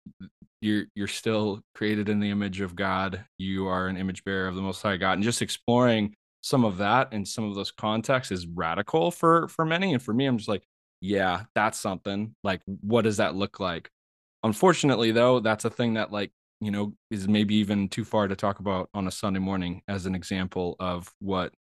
you're 0.61 0.87
you're 0.97 1.07
still 1.07 1.61
created 1.75 2.09
in 2.09 2.19
the 2.19 2.31
image 2.31 2.61
of 2.61 2.75
God. 2.75 3.25
You 3.39 3.69
are 3.69 3.87
an 3.87 3.97
image 3.97 4.25
bearer 4.25 4.49
of 4.49 4.57
the 4.57 4.61
Most 4.61 4.83
High 4.83 4.97
God, 4.97 5.15
and 5.15 5.23
just 5.23 5.41
exploring 5.41 6.15
some 6.41 6.65
of 6.65 6.79
that 6.79 7.09
and 7.13 7.27
some 7.27 7.45
of 7.45 7.55
those 7.55 7.71
contexts 7.71 8.33
is 8.33 8.47
radical 8.49 9.13
for 9.13 9.47
for 9.49 9.65
many. 9.65 9.93
And 9.93 10.03
for 10.03 10.13
me, 10.13 10.27
I'm 10.27 10.37
just 10.37 10.49
like, 10.49 10.65
yeah, 11.01 11.45
that's 11.55 11.79
something. 11.79 12.35
Like, 12.43 12.61
what 12.67 13.03
does 13.03 13.19
that 13.19 13.37
look 13.37 13.61
like? 13.61 13.89
Unfortunately, 14.43 15.13
though, 15.13 15.39
that's 15.39 15.65
a 15.65 15.71
thing 15.71 15.95
that 15.95 16.11
like 16.11 16.33
you 16.61 16.73
know 16.73 16.93
is 17.13 17.29
maybe 17.29 17.55
even 17.55 17.89
too 17.89 18.05
far 18.05 18.27
to 18.27 18.35
talk 18.35 18.59
about 18.59 18.91
on 18.95 19.07
a 19.07 19.13
Sunday 19.13 19.41
morning 19.41 19.83
as 19.87 20.07
an 20.07 20.17
example 20.17 20.75
of 20.81 21.09
what 21.21 21.53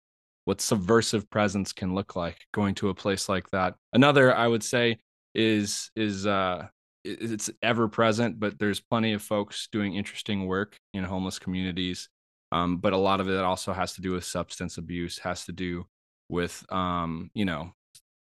what 0.45 0.59
subversive 0.59 1.29
presence 1.29 1.71
can 1.71 1.93
look 1.93 2.15
like 2.15 2.37
going 2.51 2.73
to 2.73 2.89
a 2.89 2.95
place 2.95 3.29
like 3.29 3.47
that. 3.51 3.75
Another, 3.93 4.35
I 4.35 4.47
would 4.47 4.63
say, 4.63 4.97
is 5.33 5.91
is 5.95 6.27
uh 6.27 6.67
it's 7.03 7.49
ever 7.63 7.87
present 7.87 8.39
but 8.39 8.59
there's 8.59 8.79
plenty 8.79 9.13
of 9.13 9.21
folks 9.21 9.67
doing 9.71 9.95
interesting 9.95 10.45
work 10.45 10.77
in 10.93 11.03
homeless 11.03 11.39
communities 11.39 12.09
um, 12.51 12.77
but 12.77 12.93
a 12.93 12.97
lot 12.97 13.21
of 13.21 13.29
it 13.29 13.39
also 13.39 13.71
has 13.71 13.93
to 13.93 14.01
do 14.01 14.11
with 14.11 14.25
substance 14.25 14.77
abuse 14.77 15.17
has 15.17 15.45
to 15.45 15.51
do 15.51 15.85
with 16.29 16.63
um, 16.71 17.31
you 17.33 17.45
know 17.45 17.71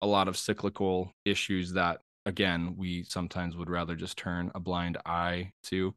a 0.01 0.07
lot 0.07 0.27
of 0.27 0.37
cyclical 0.37 1.13
issues 1.25 1.73
that 1.73 1.99
again 2.25 2.75
we 2.77 3.03
sometimes 3.03 3.57
would 3.57 3.69
rather 3.69 3.95
just 3.95 4.17
turn 4.17 4.51
a 4.55 4.59
blind 4.59 4.97
eye 5.05 5.51
to. 5.63 5.93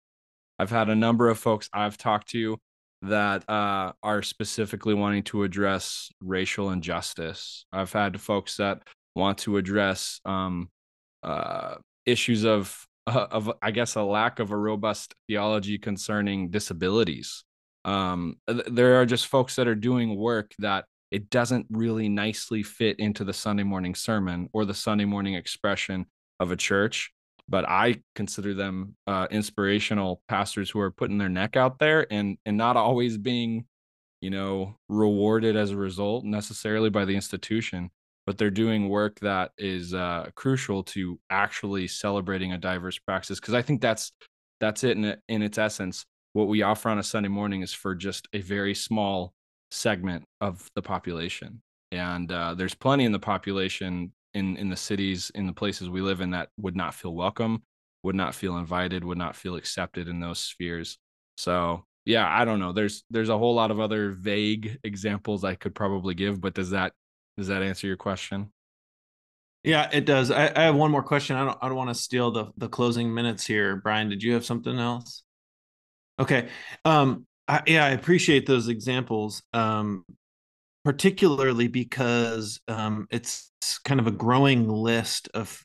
I've 0.59 0.71
had 0.71 0.89
a 0.89 0.95
number 0.95 1.29
of 1.29 1.39
folks 1.39 1.69
i've 1.73 1.97
talked 1.97 2.29
to 2.31 2.57
that 3.03 3.49
uh, 3.51 3.93
are 4.03 4.23
specifically 4.23 4.95
wanting 4.95 5.25
to 5.25 5.43
address 5.43 6.11
racial 6.21 6.71
injustice. 6.71 7.67
I've 7.73 7.93
had 7.93 8.21
folks 8.21 8.57
that 8.57 8.83
want 9.17 9.39
to 9.39 9.57
address 9.57 10.21
um, 10.25 10.69
uh, 11.23 11.77
issues 12.07 12.45
of 12.45 12.87
of 13.07 13.51
I 13.61 13.71
guess 13.71 13.97
a 13.97 14.03
lack 14.03 14.39
of 14.39 14.51
a 14.51 14.57
robust 14.57 15.15
theology 15.27 15.79
concerning 15.79 16.51
disabilities. 16.51 17.45
Um, 17.85 18.37
there 18.47 19.01
are 19.01 19.07
just 19.07 19.27
folks 19.27 19.57
that 19.57 19.67
are 19.67 19.75
doing 19.75 20.17
work 20.17 20.53
that 20.61 20.85
it 21.11 21.29
doesn't 21.31 21.67
really 21.69 22.09
nicely 22.09 22.63
fit 22.63 22.99
into 23.01 23.25
the 23.25 23.33
Sunday 23.33 23.65
morning 23.65 23.95
sermon 23.95 24.49
or 24.53 24.65
the 24.65 24.75
Sunday 24.75 25.05
morning 25.05 25.35
expression 25.35 26.07
of 26.41 26.53
a 26.53 26.57
church. 26.57 27.13
But 27.49 27.69
I 27.69 28.01
consider 28.15 28.55
them 28.55 28.97
uh, 29.07 29.27
inspirational 29.31 30.23
pastors 30.29 30.71
who 30.71 30.79
are 30.79 30.93
putting 30.93 31.19
their 31.19 31.29
neck 31.29 31.57
out 31.57 31.79
there 31.81 32.07
and 32.11 32.39
and 32.47 32.57
not 32.57 32.77
always 32.77 33.19
being, 33.19 33.67
you 34.21 34.31
know, 34.31 34.77
rewarded 34.89 35.57
as 35.57 35.73
a 35.73 35.77
result 35.77 36.25
necessarily 36.25 36.89
by 36.89 37.05
the 37.05 37.17
institution 37.17 37.91
but 38.27 38.39
they're 38.39 38.51
doing 38.51 38.89
work 38.89 39.19
that 39.21 39.51
is 39.59 39.95
uh, 39.95 40.29
crucial 40.35 40.83
to 40.83 41.19
actually 41.31 41.87
celebrating 41.89 42.53
a 42.53 42.59
diverse 42.59 42.99
praxis 42.99 43.41
because 43.41 43.55
i 43.55 43.63
think 43.63 43.81
that's 43.81 44.13
that's 44.61 44.85
it 44.85 44.97
in, 44.97 45.17
in 45.29 45.43
its 45.43 45.59
essence. 45.59 46.07
What 46.35 46.47
we 46.47 46.63
offer 46.63 46.89
on 46.89 46.99
a 46.99 47.03
sunday 47.03 47.29
morning 47.29 47.63
is 47.63 47.73
for 47.73 47.95
just 47.95 48.29
a 48.33 48.41
very 48.41 48.75
small 48.75 49.35
segment 49.71 50.25
of 50.41 50.71
the 50.75 50.83
population 50.83 51.63
and 51.91 52.31
uh, 52.31 52.55
there's 52.55 52.75
plenty 52.75 53.05
in 53.05 53.13
the 53.13 53.19
population 53.19 54.13
in 54.35 54.57
in 54.57 54.71
the 54.71 54.77
cities 54.77 55.31
in 55.35 55.47
the 55.47 55.53
places 55.53 55.91
we 55.91 56.01
live 56.01 56.21
in 56.21 56.31
that 56.31 56.49
would 56.59 56.77
not 56.77 56.95
feel 56.95 57.15
welcome 57.15 57.63
would 58.03 58.15
not 58.15 58.35
feel 58.35 58.57
invited 58.57 59.05
would 59.05 59.19
not 59.19 59.37
feel 59.37 59.57
accepted 59.57 60.09
in 60.09 60.21
those 60.21 60.39
spheres. 60.39 60.99
So 61.37 61.85
yeah 62.05 62.29
i 62.29 62.45
don't 62.45 62.59
know 62.59 62.73
there's 62.73 63.05
there's 63.11 63.29
a 63.29 63.39
whole 63.39 63.55
lot 63.55 63.71
of 63.71 63.81
other 63.81 64.11
vague 64.11 64.79
examples 64.85 65.45
i 65.45 65.55
could 65.55 65.75
probably 65.75 66.15
give 66.15 66.41
but 66.41 66.55
does 66.55 66.71
that 66.71 66.93
does 67.37 67.49
that 67.49 67.63
answer 67.63 67.87
your 67.87 67.97
question? 67.97 68.53
Yeah, 69.65 69.89
it 69.93 70.05
does. 70.07 70.31
I, 70.31 70.53
I 70.55 70.63
have 70.65 70.75
one 70.75 70.91
more 70.91 71.03
question. 71.03 71.37
I 71.37 71.45
don't 71.45 71.59
I 71.63 71.69
don't 71.69 71.77
want 71.77 71.91
to 71.91 71.95
steal 71.95 72.31
the 72.31 72.53
the 72.57 72.69
closing 72.69 73.15
minutes 73.15 73.47
here. 73.47 73.77
Brian, 73.77 74.09
did 74.09 74.23
you 74.23 74.35
have 74.35 74.45
something 74.45 74.79
else? 74.79 75.23
Okay. 76.19 76.49
Um 76.85 77.27
I, 77.49 77.63
yeah, 77.67 77.85
I 77.85 77.91
appreciate 77.91 78.47
those 78.47 78.69
examples. 78.69 79.43
Um 79.53 80.05
particularly 80.85 81.69
because 81.69 82.61
um 82.67 83.07
it's 83.11 83.51
kind 83.85 84.01
of 84.01 84.09
a 84.09 84.13
growing 84.13 84.69
list 84.69 85.29
of 85.33 85.63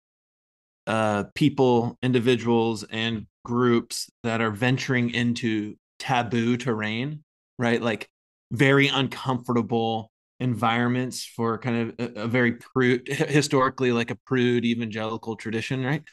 uh 0.85 1.25
people, 1.33 1.97
individuals 2.03 2.83
and 2.83 3.25
groups 3.43 4.09
that 4.23 4.41
are 4.41 4.51
venturing 4.51 5.09
into 5.09 5.75
taboo 5.97 6.55
terrain, 6.55 7.23
right? 7.57 7.81
Like 7.81 8.07
very 8.51 8.89
uncomfortable 8.89 10.11
environments 10.39 11.25
for 11.25 11.57
kind 11.57 11.93
of 11.99 12.15
a, 12.15 12.21
a, 12.21 12.27
very 12.27 12.53
prude 12.53 13.07
historically 13.07 13.91
like 13.91 14.11
a 14.11 14.15
prude 14.25 14.65
evangelical 14.65 15.35
tradition 15.35 15.83
right? 15.83 16.03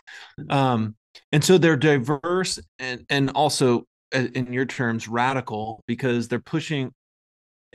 Um 0.48 0.96
and 1.30 1.44
so 1.44 1.58
they're 1.58 1.76
diverse 1.76 2.58
and 2.78 3.04
and 3.10 3.30
also 3.30 3.84
uh, 4.14 4.26
in 4.34 4.52
your 4.52 4.64
terms 4.64 5.08
radical 5.08 5.82
because 5.86 6.28
they're 6.28 6.38
pushing 6.38 6.92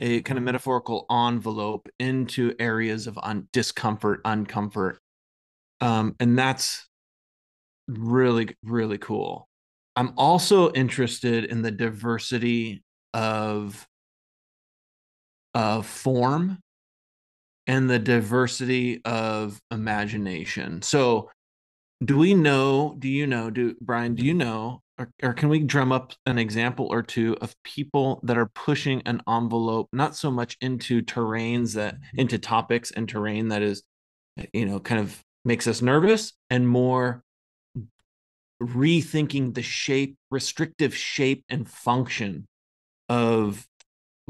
a 0.00 0.22
kind 0.22 0.38
of 0.38 0.44
metaphorical 0.44 1.06
envelope 1.10 1.88
into 1.98 2.54
areas 2.58 3.06
of 3.06 3.18
un- 3.22 3.48
discomfort 3.52 4.22
uncomfort. 4.24 4.96
Um 5.80 6.16
and 6.18 6.36
that's 6.36 6.88
really 7.86 8.56
really 8.64 8.98
cool. 8.98 9.48
I'm 9.94 10.14
also 10.16 10.72
interested 10.72 11.44
in 11.44 11.62
the 11.62 11.70
diversity 11.70 12.82
of 13.14 13.86
of 15.54 15.86
form 15.86 16.58
and 17.66 17.88
the 17.88 17.98
diversity 17.98 19.00
of 19.04 19.60
imagination. 19.70 20.82
So, 20.82 21.30
do 22.04 22.16
we 22.16 22.34
know? 22.34 22.96
Do 22.98 23.08
you 23.08 23.26
know? 23.26 23.50
Do 23.50 23.74
Brian? 23.80 24.14
Do 24.14 24.24
you 24.24 24.34
know? 24.34 24.82
Or, 24.98 25.10
or 25.22 25.32
can 25.32 25.48
we 25.48 25.60
drum 25.60 25.92
up 25.92 26.12
an 26.26 26.38
example 26.38 26.88
or 26.90 27.02
two 27.02 27.36
of 27.40 27.54
people 27.64 28.20
that 28.22 28.36
are 28.36 28.50
pushing 28.54 29.02
an 29.06 29.22
envelope, 29.28 29.88
not 29.92 30.14
so 30.14 30.30
much 30.30 30.56
into 30.60 31.00
terrains 31.00 31.74
that 31.74 31.96
into 32.14 32.38
topics 32.38 32.90
and 32.90 33.08
terrain 33.08 33.48
that 33.48 33.62
is, 33.62 33.82
eh, 34.38 34.46
you 34.52 34.66
know, 34.66 34.78
kind 34.78 35.00
of 35.00 35.22
makes 35.44 35.66
us 35.66 35.80
nervous, 35.80 36.32
and 36.50 36.68
more 36.68 37.22
rethinking 38.62 39.54
the 39.54 39.62
shape, 39.62 40.16
restrictive 40.30 40.94
shape 40.94 41.44
and 41.48 41.68
function 41.68 42.46
of 43.08 43.66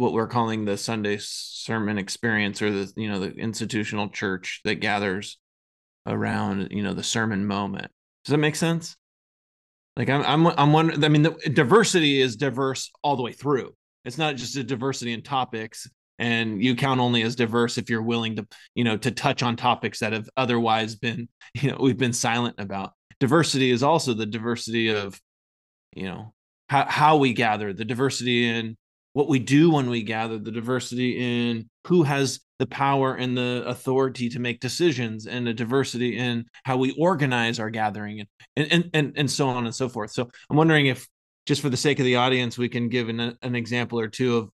what 0.01 0.15
we're 0.15 0.27
calling 0.27 0.65
the 0.65 0.79
Sunday 0.79 1.19
sermon 1.21 1.99
experience 1.99 2.63
or 2.63 2.71
the 2.71 2.93
you 2.97 3.09
know 3.09 3.21
the 3.21 3.33
institutional 3.33 4.09
church 4.09 4.61
that 4.65 4.77
gathers 4.77 5.39
around 6.07 6.69
you 6.71 6.83
know 6.83 6.95
the 6.95 7.03
sermon 7.03 7.47
moment. 7.47 7.93
Does 8.25 8.33
that 8.33 8.39
make 8.39 8.57
sense? 8.57 8.97
Like 9.97 10.09
I'm 10.09 10.23
I'm 10.23 10.47
I'm 10.59 10.73
wondering. 10.73 11.05
I 11.05 11.09
mean, 11.09 11.23
the 11.23 11.33
diversity 11.53 12.21
is 12.21 12.37
diverse 12.37 12.91
all 13.03 13.17
the 13.17 13.23
way 13.23 13.33
through. 13.33 13.75
It's 14.07 14.17
not 14.17 14.37
just 14.37 14.57
a 14.57 14.65
diversity 14.65 15.13
in 15.13 15.23
topics, 15.23 15.87
and 16.19 16.63
you 16.65 16.75
count 16.75 17.01
only 17.01 17.23
as 17.23 17.37
diverse 17.37 17.77
if 17.77 17.91
you're 17.91 18.03
willing 18.03 18.37
to 18.37 18.47
you 18.75 18.85
know 18.85 18.97
to 18.97 19.11
touch 19.11 19.43
on 19.43 19.55
topics 19.55 20.01
that 20.01 20.15
have 20.15 20.29
otherwise 20.37 20.95
been 20.95 21.29
you 21.55 21.71
know 21.71 21.77
we've 21.79 21.99
been 21.99 22.15
silent 22.15 22.57
about. 22.59 22.95
Diversity 23.21 23.71
is 23.71 23.83
also 23.83 24.15
the 24.15 24.25
diversity 24.25 24.89
of 24.89 25.21
you 25.95 26.05
know 26.05 26.33
how 26.71 26.87
how 26.87 27.17
we 27.19 27.35
gather, 27.35 27.75
the 27.75 27.85
diversity 27.85 28.49
in 28.49 28.79
what 29.13 29.29
we 29.29 29.39
do 29.39 29.71
when 29.71 29.91
we 29.91 30.03
gather, 30.03 30.39
the 30.39 30.53
diversity 30.53 31.19
in 31.19 31.69
who 31.87 32.03
has 32.03 32.41
the 32.59 32.67
power 32.67 33.15
and 33.15 33.37
the 33.37 33.65
authority 33.67 34.29
to 34.29 34.39
make 34.39 34.61
decisions, 34.61 35.27
and 35.27 35.47
the 35.47 35.55
diversity 35.55 36.19
in 36.19 36.45
how 36.65 36.77
we 36.77 36.95
organize 36.99 37.59
our 37.59 37.71
gathering, 37.71 38.27
and 38.57 38.73
and 38.73 38.91
and 38.95 39.13
and 39.17 39.31
so 39.31 39.49
on 39.49 39.65
and 39.65 39.75
so 39.75 39.89
forth. 39.89 40.13
So 40.13 40.29
I'm 40.49 40.57
wondering 40.57 40.87
if, 40.87 41.09
just 41.47 41.63
for 41.63 41.71
the 41.71 41.77
sake 41.77 41.99
of 41.99 42.05
the 42.05 42.17
audience, 42.17 42.59
we 42.59 42.69
can 42.69 42.89
give 42.89 43.09
an 43.09 43.37
an 43.43 43.55
example 43.55 43.99
or 43.99 44.09
two 44.09 44.37
of 44.37 44.51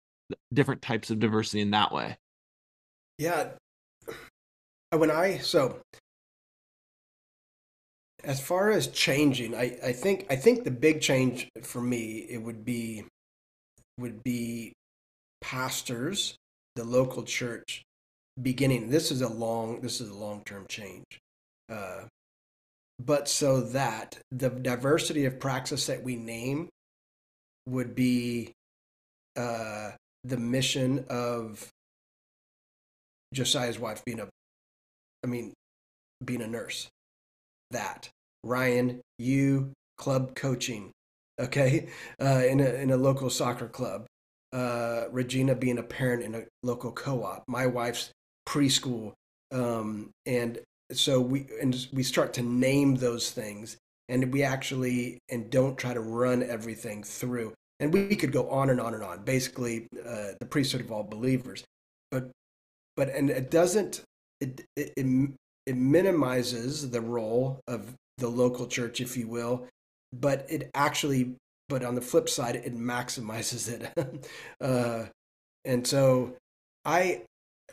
different 0.53 0.83
types 0.83 1.11
of 1.11 1.19
diversity 1.19 1.61
in 1.61 1.71
that 1.73 1.93
way. 1.93 2.17
Yeah. 3.19 3.51
Uh, 4.93 4.99
when 4.99 5.11
I 5.11 5.39
so 5.39 5.81
as 8.25 8.41
far 8.41 8.71
as 8.71 8.89
changing, 8.89 9.55
I, 9.55 9.79
I 9.85 9.93
think 9.93 10.27
I 10.31 10.37
think 10.37 10.65
the 10.65 10.71
big 10.71 11.01
change 11.01 11.49
for 11.63 11.81
me 11.81 12.27
it 12.31 12.39
would 12.39 12.65
be 12.65 13.05
would 13.99 14.23
be 14.23 14.73
pastors, 15.41 16.37
the 16.75 16.85
local 16.85 17.23
church, 17.23 17.83
beginning. 18.41 18.91
This 18.91 19.11
is 19.11 19.23
a 19.23 19.29
long 19.29 19.81
this 19.81 20.01
is 20.01 20.11
a 20.11 20.15
long 20.15 20.43
term 20.45 20.67
change, 20.69 21.19
uh, 21.71 22.05
but 23.05 23.29
so 23.29 23.61
that 23.61 24.19
the 24.31 24.51
diversity 24.51 25.25
of 25.25 25.41
praxis 25.41 25.87
that 25.87 26.03
we 26.03 26.17
name 26.17 26.69
would 27.67 27.95
be 27.95 28.53
uh, 29.37 29.91
the 30.25 30.37
mission 30.37 31.05
of 31.09 31.69
Josiah's 33.35 33.79
wife 33.79 34.05
being 34.05 34.21
a, 34.21 34.29
I 35.25 35.27
mean, 35.27 35.53
being 36.25 36.43
a 36.43 36.47
nurse. 36.47 36.89
That 37.73 38.09
Ryan, 38.45 39.01
you 39.19 39.73
club 39.99 40.35
coaching, 40.37 40.93
okay, 41.41 41.89
uh, 42.21 42.43
in 42.49 42.61
a 42.61 42.69
in 42.75 42.91
a 42.91 42.97
local 42.97 43.31
soccer 43.31 43.69
club. 43.69 44.07
Uh, 44.53 45.05
Regina 45.11 45.55
being 45.55 45.79
a 45.79 45.83
parent 45.83 46.23
in 46.23 46.35
a 46.35 46.43
local 46.63 46.93
co-op. 46.93 47.45
My 47.47 47.67
wife's 47.67 48.11
preschool, 48.49 49.13
um, 49.53 50.11
and 50.25 50.59
so 50.93 51.21
we 51.21 51.47
and 51.61 51.87
we 51.93 52.03
start 52.03 52.33
to 52.35 52.43
name 52.43 52.97
those 52.97 53.31
things, 53.31 53.77
and 54.09 54.33
we 54.33 54.43
actually 54.43 55.19
and 55.29 55.51
don't 55.51 55.77
try 55.77 55.93
to 55.93 56.01
run 56.01 56.43
everything 56.43 57.03
through. 57.03 57.53
And 57.81 57.93
we 57.93 58.17
could 58.17 58.33
go 58.33 58.49
on 58.49 58.71
and 58.71 58.81
on 58.81 58.95
and 58.95 59.03
on. 59.03 59.25
Basically, 59.25 59.89
uh, 60.07 60.29
the 60.41 60.47
priesthood 60.49 60.81
of 60.81 60.93
all 60.93 61.03
believers, 61.03 61.65
but 62.11 62.31
but 62.97 63.11
and 63.11 63.29
it 63.29 63.51
doesn't 63.51 64.03
it, 64.41 64.65
it 64.77 64.93
it 65.67 65.77
minimizes 65.77 66.91
the 66.91 67.01
role 67.01 67.61
of 67.67 67.95
the 68.19 68.29
local 68.29 68.67
church, 68.67 69.01
if 69.01 69.17
you 69.17 69.29
will, 69.29 69.67
but 70.13 70.47
it 70.49 70.71
actually, 70.75 71.35
but 71.69 71.85
on 71.85 71.95
the 71.95 72.01
flip 72.01 72.29
side, 72.29 72.57
it 72.57 72.77
maximizes 72.77 73.69
it. 73.69 74.29
uh, 74.61 75.07
and 75.65 75.87
so 75.87 76.37
I, 76.85 77.23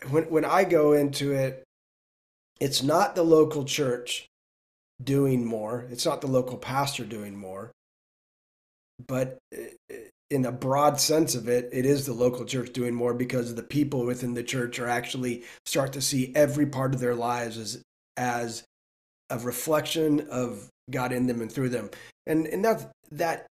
when, 0.09 0.23
when 0.25 0.45
I 0.45 0.63
go 0.63 0.93
into 0.93 1.31
it, 1.33 1.63
it's 2.59 2.83
not 2.83 3.15
the 3.15 3.23
local 3.23 3.65
church 3.65 4.27
doing 5.03 5.45
more, 5.45 5.85
it's 5.89 6.05
not 6.05 6.21
the 6.21 6.27
local 6.27 6.57
pastor 6.57 7.03
doing 7.03 7.35
more, 7.35 7.71
but 9.07 9.37
in 10.29 10.45
a 10.45 10.51
broad 10.51 10.99
sense 10.99 11.35
of 11.35 11.47
it, 11.47 11.69
it 11.71 11.85
is 11.85 12.05
the 12.05 12.13
local 12.13 12.43
church 12.43 12.73
doing 12.73 12.95
more 12.95 13.13
because 13.13 13.53
the 13.53 13.63
people 13.63 14.05
within 14.05 14.33
the 14.33 14.43
church 14.43 14.79
are 14.79 14.87
actually 14.87 15.43
start 15.65 15.93
to 15.93 16.01
see 16.01 16.31
every 16.35 16.65
part 16.65 16.93
of 16.93 16.99
their 16.99 17.13
lives 17.13 17.57
as 17.57 17.83
as 18.17 18.63
a 19.29 19.37
reflection 19.39 20.27
of 20.31 20.69
God 20.89 21.11
in 21.11 21.27
them 21.27 21.41
and 21.41 21.51
through 21.51 21.69
them. 21.69 21.89
And 22.27 22.47
and 22.47 22.63
that 22.65 22.91
that 23.11 23.47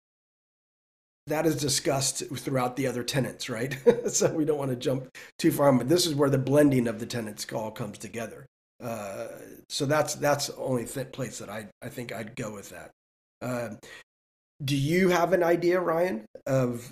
that 1.27 1.45
is 1.45 1.55
discussed 1.55 2.23
throughout 2.37 2.75
the 2.75 2.87
other 2.87 3.03
tenets, 3.03 3.49
right? 3.49 3.77
so 4.07 4.33
we 4.33 4.45
don't 4.45 4.57
want 4.57 4.71
to 4.71 4.75
jump 4.75 5.07
too 5.37 5.51
far, 5.51 5.71
but 5.71 5.87
this 5.87 6.05
is 6.05 6.15
where 6.15 6.29
the 6.29 6.37
blending 6.37 6.87
of 6.87 6.99
the 6.99 7.05
tenets 7.05 7.45
all 7.53 7.71
comes 7.71 7.97
together. 7.97 8.45
Uh, 8.81 9.27
so 9.67 9.85
that's 9.85 10.15
that's 10.15 10.47
the 10.47 10.55
only 10.57 10.85
th- 10.85 11.11
place 11.11 11.39
that 11.39 11.49
I 11.49 11.67
I 11.81 11.89
think 11.89 12.13
I'd 12.13 12.35
go 12.35 12.53
with 12.53 12.69
that. 12.69 12.91
Uh, 13.41 13.69
do 14.63 14.75
you 14.75 15.09
have 15.09 15.33
an 15.33 15.43
idea, 15.43 15.79
Ryan, 15.79 16.25
of 16.45 16.91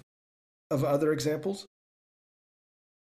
of 0.70 0.84
other 0.84 1.14
examples? 1.14 1.66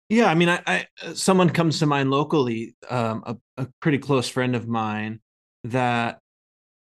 Yeah, 0.10 0.26
I 0.26 0.36
mean, 0.36 0.50
I, 0.50 0.62
I 0.68 0.88
someone 1.14 1.50
comes 1.50 1.80
to 1.80 1.86
mind 1.86 2.12
locally, 2.12 2.76
um, 2.90 3.24
a, 3.26 3.64
a 3.64 3.68
pretty 3.80 3.98
close 3.98 4.28
friend 4.28 4.56
of 4.56 4.68
mine 4.68 5.22
that 5.64 6.20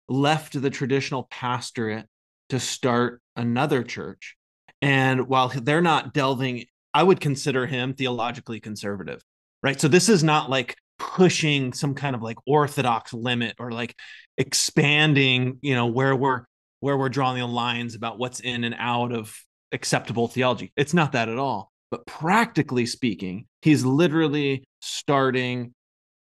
left 0.09 0.59
the 0.61 0.69
traditional 0.69 1.27
pastorate 1.29 2.07
to 2.49 2.59
start 2.59 3.21
another 3.35 3.83
church. 3.83 4.35
And 4.81 5.27
while 5.27 5.49
they're 5.49 5.81
not 5.81 6.13
delving, 6.13 6.65
I 6.93 7.03
would 7.03 7.19
consider 7.19 7.65
him 7.65 7.93
theologically 7.93 8.59
conservative, 8.59 9.21
right? 9.61 9.79
So 9.79 9.87
this 9.87 10.09
is 10.09 10.23
not 10.23 10.49
like 10.49 10.75
pushing 10.99 11.73
some 11.73 11.95
kind 11.95 12.15
of 12.15 12.21
like 12.21 12.37
orthodox 12.45 13.13
limit 13.13 13.55
or 13.59 13.71
like 13.71 13.95
expanding, 14.37 15.57
you 15.61 15.75
know, 15.75 15.87
where 15.87 16.15
we're 16.15 16.43
where 16.81 16.97
we're 16.97 17.09
drawing 17.09 17.39
the 17.39 17.47
lines 17.47 17.95
about 17.95 18.19
what's 18.19 18.41
in 18.41 18.65
and 18.65 18.75
out 18.77 19.13
of 19.13 19.33
acceptable 19.71 20.27
theology. 20.27 20.73
It's 20.75 20.93
not 20.93 21.13
that 21.13 21.29
at 21.29 21.37
all. 21.37 21.71
But 21.89 22.05
practically 22.05 22.85
speaking, 22.85 23.47
he's 23.61 23.85
literally 23.85 24.65
starting 24.81 25.73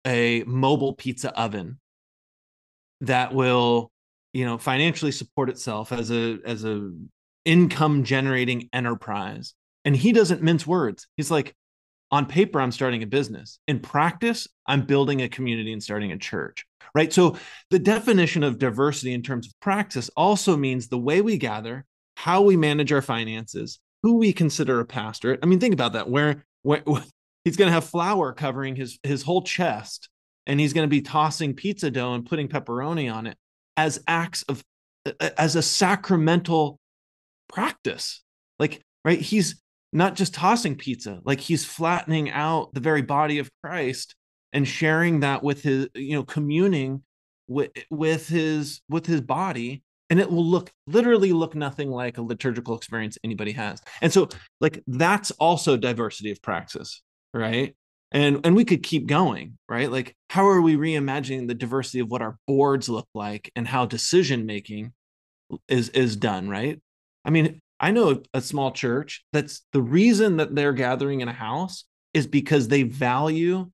a 0.05 0.43
mobile 0.43 0.93
pizza 0.93 1.35
oven 1.37 1.79
that 3.01 3.33
will 3.33 3.91
you 4.33 4.45
know 4.45 4.57
financially 4.57 5.11
support 5.11 5.49
itself 5.49 5.91
as 5.91 6.11
a 6.11 6.39
as 6.45 6.63
a 6.63 6.91
income 7.45 8.03
generating 8.03 8.69
enterprise 8.71 9.53
and 9.83 9.95
he 9.95 10.11
doesn't 10.11 10.43
mince 10.43 10.65
words. 10.65 11.07
He's 11.17 11.31
like 11.31 11.55
on 12.11 12.25
paper 12.25 12.59
i'm 12.59 12.71
starting 12.71 13.03
a 13.03 13.07
business. 13.07 13.59
In 13.67 13.79
practice 13.79 14.47
i'm 14.67 14.85
building 14.85 15.21
a 15.21 15.29
community 15.29 15.73
and 15.73 15.81
starting 15.81 16.11
a 16.11 16.17
church. 16.17 16.65
Right? 16.93 17.11
So 17.11 17.37
the 17.69 17.79
definition 17.79 18.43
of 18.43 18.59
diversity 18.59 19.13
in 19.13 19.23
terms 19.23 19.47
of 19.47 19.59
practice 19.61 20.09
also 20.15 20.57
means 20.57 20.87
the 20.87 20.97
way 20.97 21.21
we 21.21 21.37
gather 21.37 21.85
how 22.17 22.41
we 22.41 22.57
manage 22.57 22.91
our 22.91 23.01
finances 23.01 23.79
who 24.03 24.17
we 24.17 24.33
consider 24.33 24.79
a 24.79 24.85
pastor. 24.85 25.37
I 25.41 25.45
mean 25.45 25.59
think 25.59 25.73
about 25.73 25.93
that. 25.93 26.09
Where, 26.09 26.43
where 26.63 26.83
he's 27.45 27.57
going 27.57 27.67
to 27.67 27.73
have 27.73 27.85
flour 27.85 28.33
covering 28.33 28.75
his 28.75 28.99
his 29.03 29.23
whole 29.23 29.41
chest 29.41 30.09
and 30.47 30.59
he's 30.59 30.73
going 30.73 30.85
to 30.85 30.89
be 30.89 31.01
tossing 31.01 31.53
pizza 31.53 31.91
dough 31.91 32.13
and 32.13 32.25
putting 32.25 32.47
pepperoni 32.47 33.13
on 33.13 33.27
it 33.27 33.37
as 33.77 34.03
acts 34.07 34.43
of 34.43 34.63
as 35.37 35.55
a 35.55 35.61
sacramental 35.61 36.79
practice. 37.47 38.23
Like 38.59 38.81
right 39.03 39.19
he's 39.19 39.61
not 39.93 40.15
just 40.15 40.33
tossing 40.33 40.75
pizza 40.75 41.19
like 41.25 41.39
he's 41.39 41.65
flattening 41.65 42.29
out 42.31 42.73
the 42.73 42.79
very 42.79 43.01
body 43.01 43.39
of 43.39 43.49
christ 43.61 44.15
and 44.53 44.65
sharing 44.65 45.19
that 45.19 45.43
with 45.43 45.61
his 45.63 45.89
you 45.95 46.13
know 46.13 46.23
communing 46.23 47.03
with 47.47 47.71
with 47.89 48.29
his 48.29 48.81
with 48.89 49.05
his 49.05 49.19
body 49.19 49.83
and 50.11 50.19
it 50.19 50.29
will 50.29 50.45
look 50.45 50.69
literally 50.87 51.31
look 51.31 51.55
nothing 51.55 51.89
like 51.89 52.17
a 52.17 52.21
liturgical 52.21 52.75
experience 52.75 53.17
anybody 53.23 53.53
has. 53.53 53.81
And 54.01 54.11
so 54.11 54.27
like 54.59 54.83
that's 54.85 55.31
also 55.31 55.77
diversity 55.77 56.31
of 56.31 56.41
praxis 56.41 57.01
right 57.33 57.75
and 58.11 58.45
and 58.45 58.55
we 58.55 58.65
could 58.65 58.83
keep 58.83 59.07
going 59.07 59.57
right? 59.69 59.91
Like 59.91 60.15
how 60.29 60.47
are 60.47 60.61
we 60.61 60.75
reimagining 60.75 61.47
the 61.47 61.53
diversity 61.53 61.99
of 61.99 62.09
what 62.09 62.21
our 62.21 62.37
boards 62.47 62.89
look 62.89 63.07
like 63.13 63.51
and 63.55 63.67
how 63.67 63.85
decision 63.85 64.45
making 64.45 64.93
is 65.67 65.89
is 65.89 66.15
done 66.15 66.49
right? 66.49 66.79
I 67.25 67.29
mean 67.29 67.61
i 67.81 67.91
know 67.91 68.21
a 68.33 68.39
small 68.39 68.71
church 68.71 69.25
that's 69.33 69.63
the 69.73 69.81
reason 69.81 70.37
that 70.37 70.55
they're 70.55 70.71
gathering 70.71 71.19
in 71.19 71.27
a 71.27 71.33
house 71.33 71.83
is 72.13 72.27
because 72.27 72.67
they 72.67 72.83
value 72.83 73.69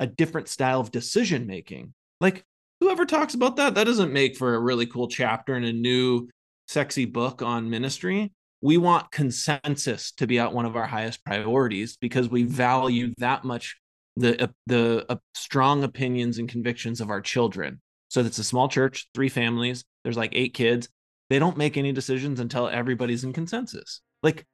a 0.00 0.06
different 0.06 0.48
style 0.48 0.80
of 0.80 0.90
decision 0.90 1.46
making 1.46 1.92
like 2.20 2.42
whoever 2.80 3.04
talks 3.04 3.34
about 3.34 3.56
that 3.56 3.74
that 3.74 3.84
doesn't 3.84 4.12
make 4.12 4.36
for 4.36 4.54
a 4.54 4.58
really 4.60 4.86
cool 4.86 5.06
chapter 5.06 5.56
in 5.56 5.64
a 5.64 5.72
new 5.72 6.28
sexy 6.66 7.04
book 7.04 7.42
on 7.42 7.70
ministry 7.70 8.32
we 8.62 8.76
want 8.76 9.10
consensus 9.10 10.12
to 10.12 10.26
be 10.26 10.38
at 10.38 10.52
one 10.52 10.66
of 10.66 10.76
our 10.76 10.86
highest 10.86 11.24
priorities 11.24 11.96
because 11.96 12.28
we 12.28 12.42
value 12.42 13.14
that 13.18 13.44
much 13.44 13.76
the 14.16 14.44
uh, 14.44 14.46
the 14.66 15.06
uh, 15.08 15.16
strong 15.34 15.82
opinions 15.84 16.38
and 16.38 16.48
convictions 16.48 17.00
of 17.00 17.10
our 17.10 17.20
children. 17.20 17.80
So 18.08 18.20
it's 18.20 18.38
a 18.38 18.44
small 18.44 18.68
church, 18.68 19.08
three 19.14 19.28
families. 19.28 19.84
There's 20.04 20.16
like 20.16 20.32
eight 20.34 20.52
kids. 20.52 20.88
They 21.30 21.38
don't 21.38 21.56
make 21.56 21.76
any 21.76 21.92
decisions 21.92 22.40
until 22.40 22.68
everybody's 22.68 23.22
in 23.22 23.32
consensus. 23.32 24.00
Like, 24.22 24.46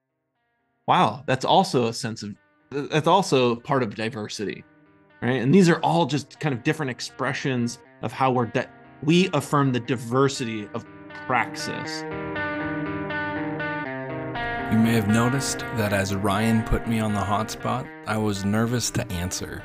wow, 0.87 1.25
that's 1.27 1.45
also 1.45 1.87
a 1.87 1.93
sense 1.93 2.23
of 2.23 2.35
that's 2.71 3.07
also 3.07 3.57
part 3.57 3.83
of 3.83 3.95
diversity, 3.95 4.63
right? 5.23 5.41
And 5.41 5.55
these 5.55 5.69
are 5.69 5.81
all 5.81 6.07
just 6.07 6.39
kind 6.39 6.55
of 6.55 6.63
different 6.63 6.91
expressions 6.91 7.79
of 8.03 8.13
how 8.13 8.31
we're 8.31 8.47
de- 8.47 8.69
we 9.03 9.31
affirm 9.33 9.73
the 9.73 9.81
diversity 9.81 10.69
of 10.75 10.85
praxis? 11.27 12.05
You 14.73 14.79
may 14.79 14.95
have 14.95 15.07
noticed 15.07 15.61
that 15.77 15.93
as 15.93 16.17
Ryan 16.17 16.65
put 16.65 16.89
me 16.89 16.99
on 16.99 17.15
the 17.15 17.21
hotspot, 17.21 17.89
I 18.05 18.19
was 18.19 18.45
nervous 18.45 18.91
to 18.91 19.07
answer. 19.13 19.63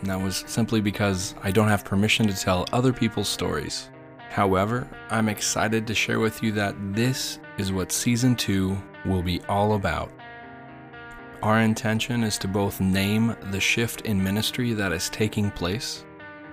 And 0.00 0.10
that 0.10 0.20
was 0.20 0.42
simply 0.48 0.80
because 0.80 1.36
I 1.40 1.52
don't 1.52 1.68
have 1.68 1.84
permission 1.84 2.26
to 2.26 2.34
tell 2.34 2.66
other 2.72 2.92
people's 2.92 3.28
stories. 3.28 3.90
However, 4.28 4.88
I'm 5.08 5.28
excited 5.28 5.86
to 5.86 5.94
share 5.94 6.18
with 6.18 6.42
you 6.42 6.50
that 6.52 6.74
this 6.92 7.38
is 7.58 7.70
what 7.70 7.92
season 7.92 8.34
two 8.34 8.76
will 9.06 9.22
be 9.22 9.40
all 9.48 9.74
about. 9.74 10.10
Our 11.44 11.60
intention 11.60 12.24
is 12.24 12.36
to 12.38 12.48
both 12.48 12.80
name 12.80 13.36
the 13.52 13.60
shift 13.60 14.00
in 14.00 14.22
ministry 14.22 14.72
that 14.72 14.92
is 14.92 15.10
taking 15.10 15.52
place 15.52 16.04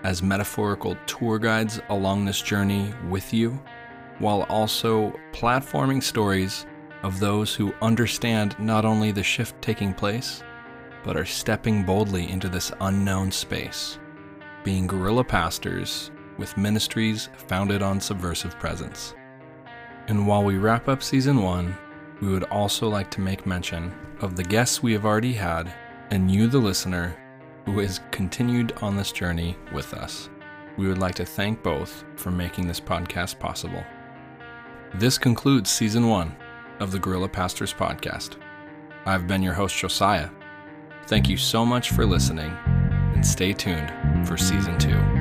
as 0.03 0.21
metaphorical 0.21 0.95
tour 1.07 1.39
guides 1.39 1.81
along 1.89 2.25
this 2.25 2.43
journey 2.43 2.93
with 3.09 3.33
you, 3.33 3.59
while 4.19 4.43
also 4.43 5.19
platforming 5.33 6.03
stories 6.03 6.67
of 7.03 7.19
those 7.19 7.53
who 7.53 7.73
understand 7.81 8.57
not 8.59 8.85
only 8.85 9.11
the 9.11 9.23
shift 9.23 9.61
taking 9.61 9.93
place, 9.93 10.43
but 11.03 11.15
are 11.15 11.25
stepping 11.25 11.83
boldly 11.83 12.29
into 12.29 12.49
this 12.49 12.71
unknown 12.81 13.31
space, 13.31 13.99
being 14.63 14.87
guerrilla 14.87 15.23
pastors 15.23 16.11
with 16.37 16.57
ministries 16.57 17.29
founded 17.47 17.81
on 17.81 17.99
subversive 17.99 18.57
presence. 18.59 19.15
And 20.07 20.27
while 20.27 20.43
we 20.43 20.57
wrap 20.57 20.87
up 20.87 21.03
season 21.03 21.41
one, 21.41 21.75
we 22.21 22.29
would 22.29 22.43
also 22.45 22.87
like 22.87 23.11
to 23.11 23.21
make 23.21 23.45
mention 23.45 23.93
of 24.21 24.35
the 24.35 24.43
guests 24.43 24.81
we 24.81 24.93
have 24.93 25.05
already 25.05 25.33
had 25.33 25.73
and 26.11 26.31
you, 26.31 26.47
the 26.47 26.57
listener, 26.57 27.15
who 27.65 27.79
has 27.79 27.99
continued 28.11 28.73
on 28.81 28.95
this 28.95 29.11
journey 29.11 29.57
with 29.73 29.93
us. 29.93 30.29
We 30.77 30.87
would 30.87 30.99
like 30.99 31.15
to 31.15 31.25
thank 31.25 31.61
both 31.61 32.05
for 32.15 32.31
making 32.31 32.67
this 32.67 32.79
podcast 32.79 33.39
possible. 33.39 33.83
This 34.95 35.17
concludes 35.17 35.69
season 35.69 36.07
one 36.07 36.35
of 36.79 36.91
the 36.91 36.99
Guerrilla 36.99 37.29
Pastors 37.29 37.73
Podcast. 37.73 38.37
I've 39.05 39.27
been 39.27 39.41
your 39.41 39.53
host, 39.53 39.77
Josiah. 39.77 40.29
Thank 41.07 41.29
you 41.29 41.37
so 41.37 41.65
much 41.65 41.91
for 41.91 42.05
listening, 42.05 42.51
and 43.13 43.25
stay 43.25 43.53
tuned 43.53 43.91
for 44.27 44.37
season 44.37 44.77
two. 44.77 45.16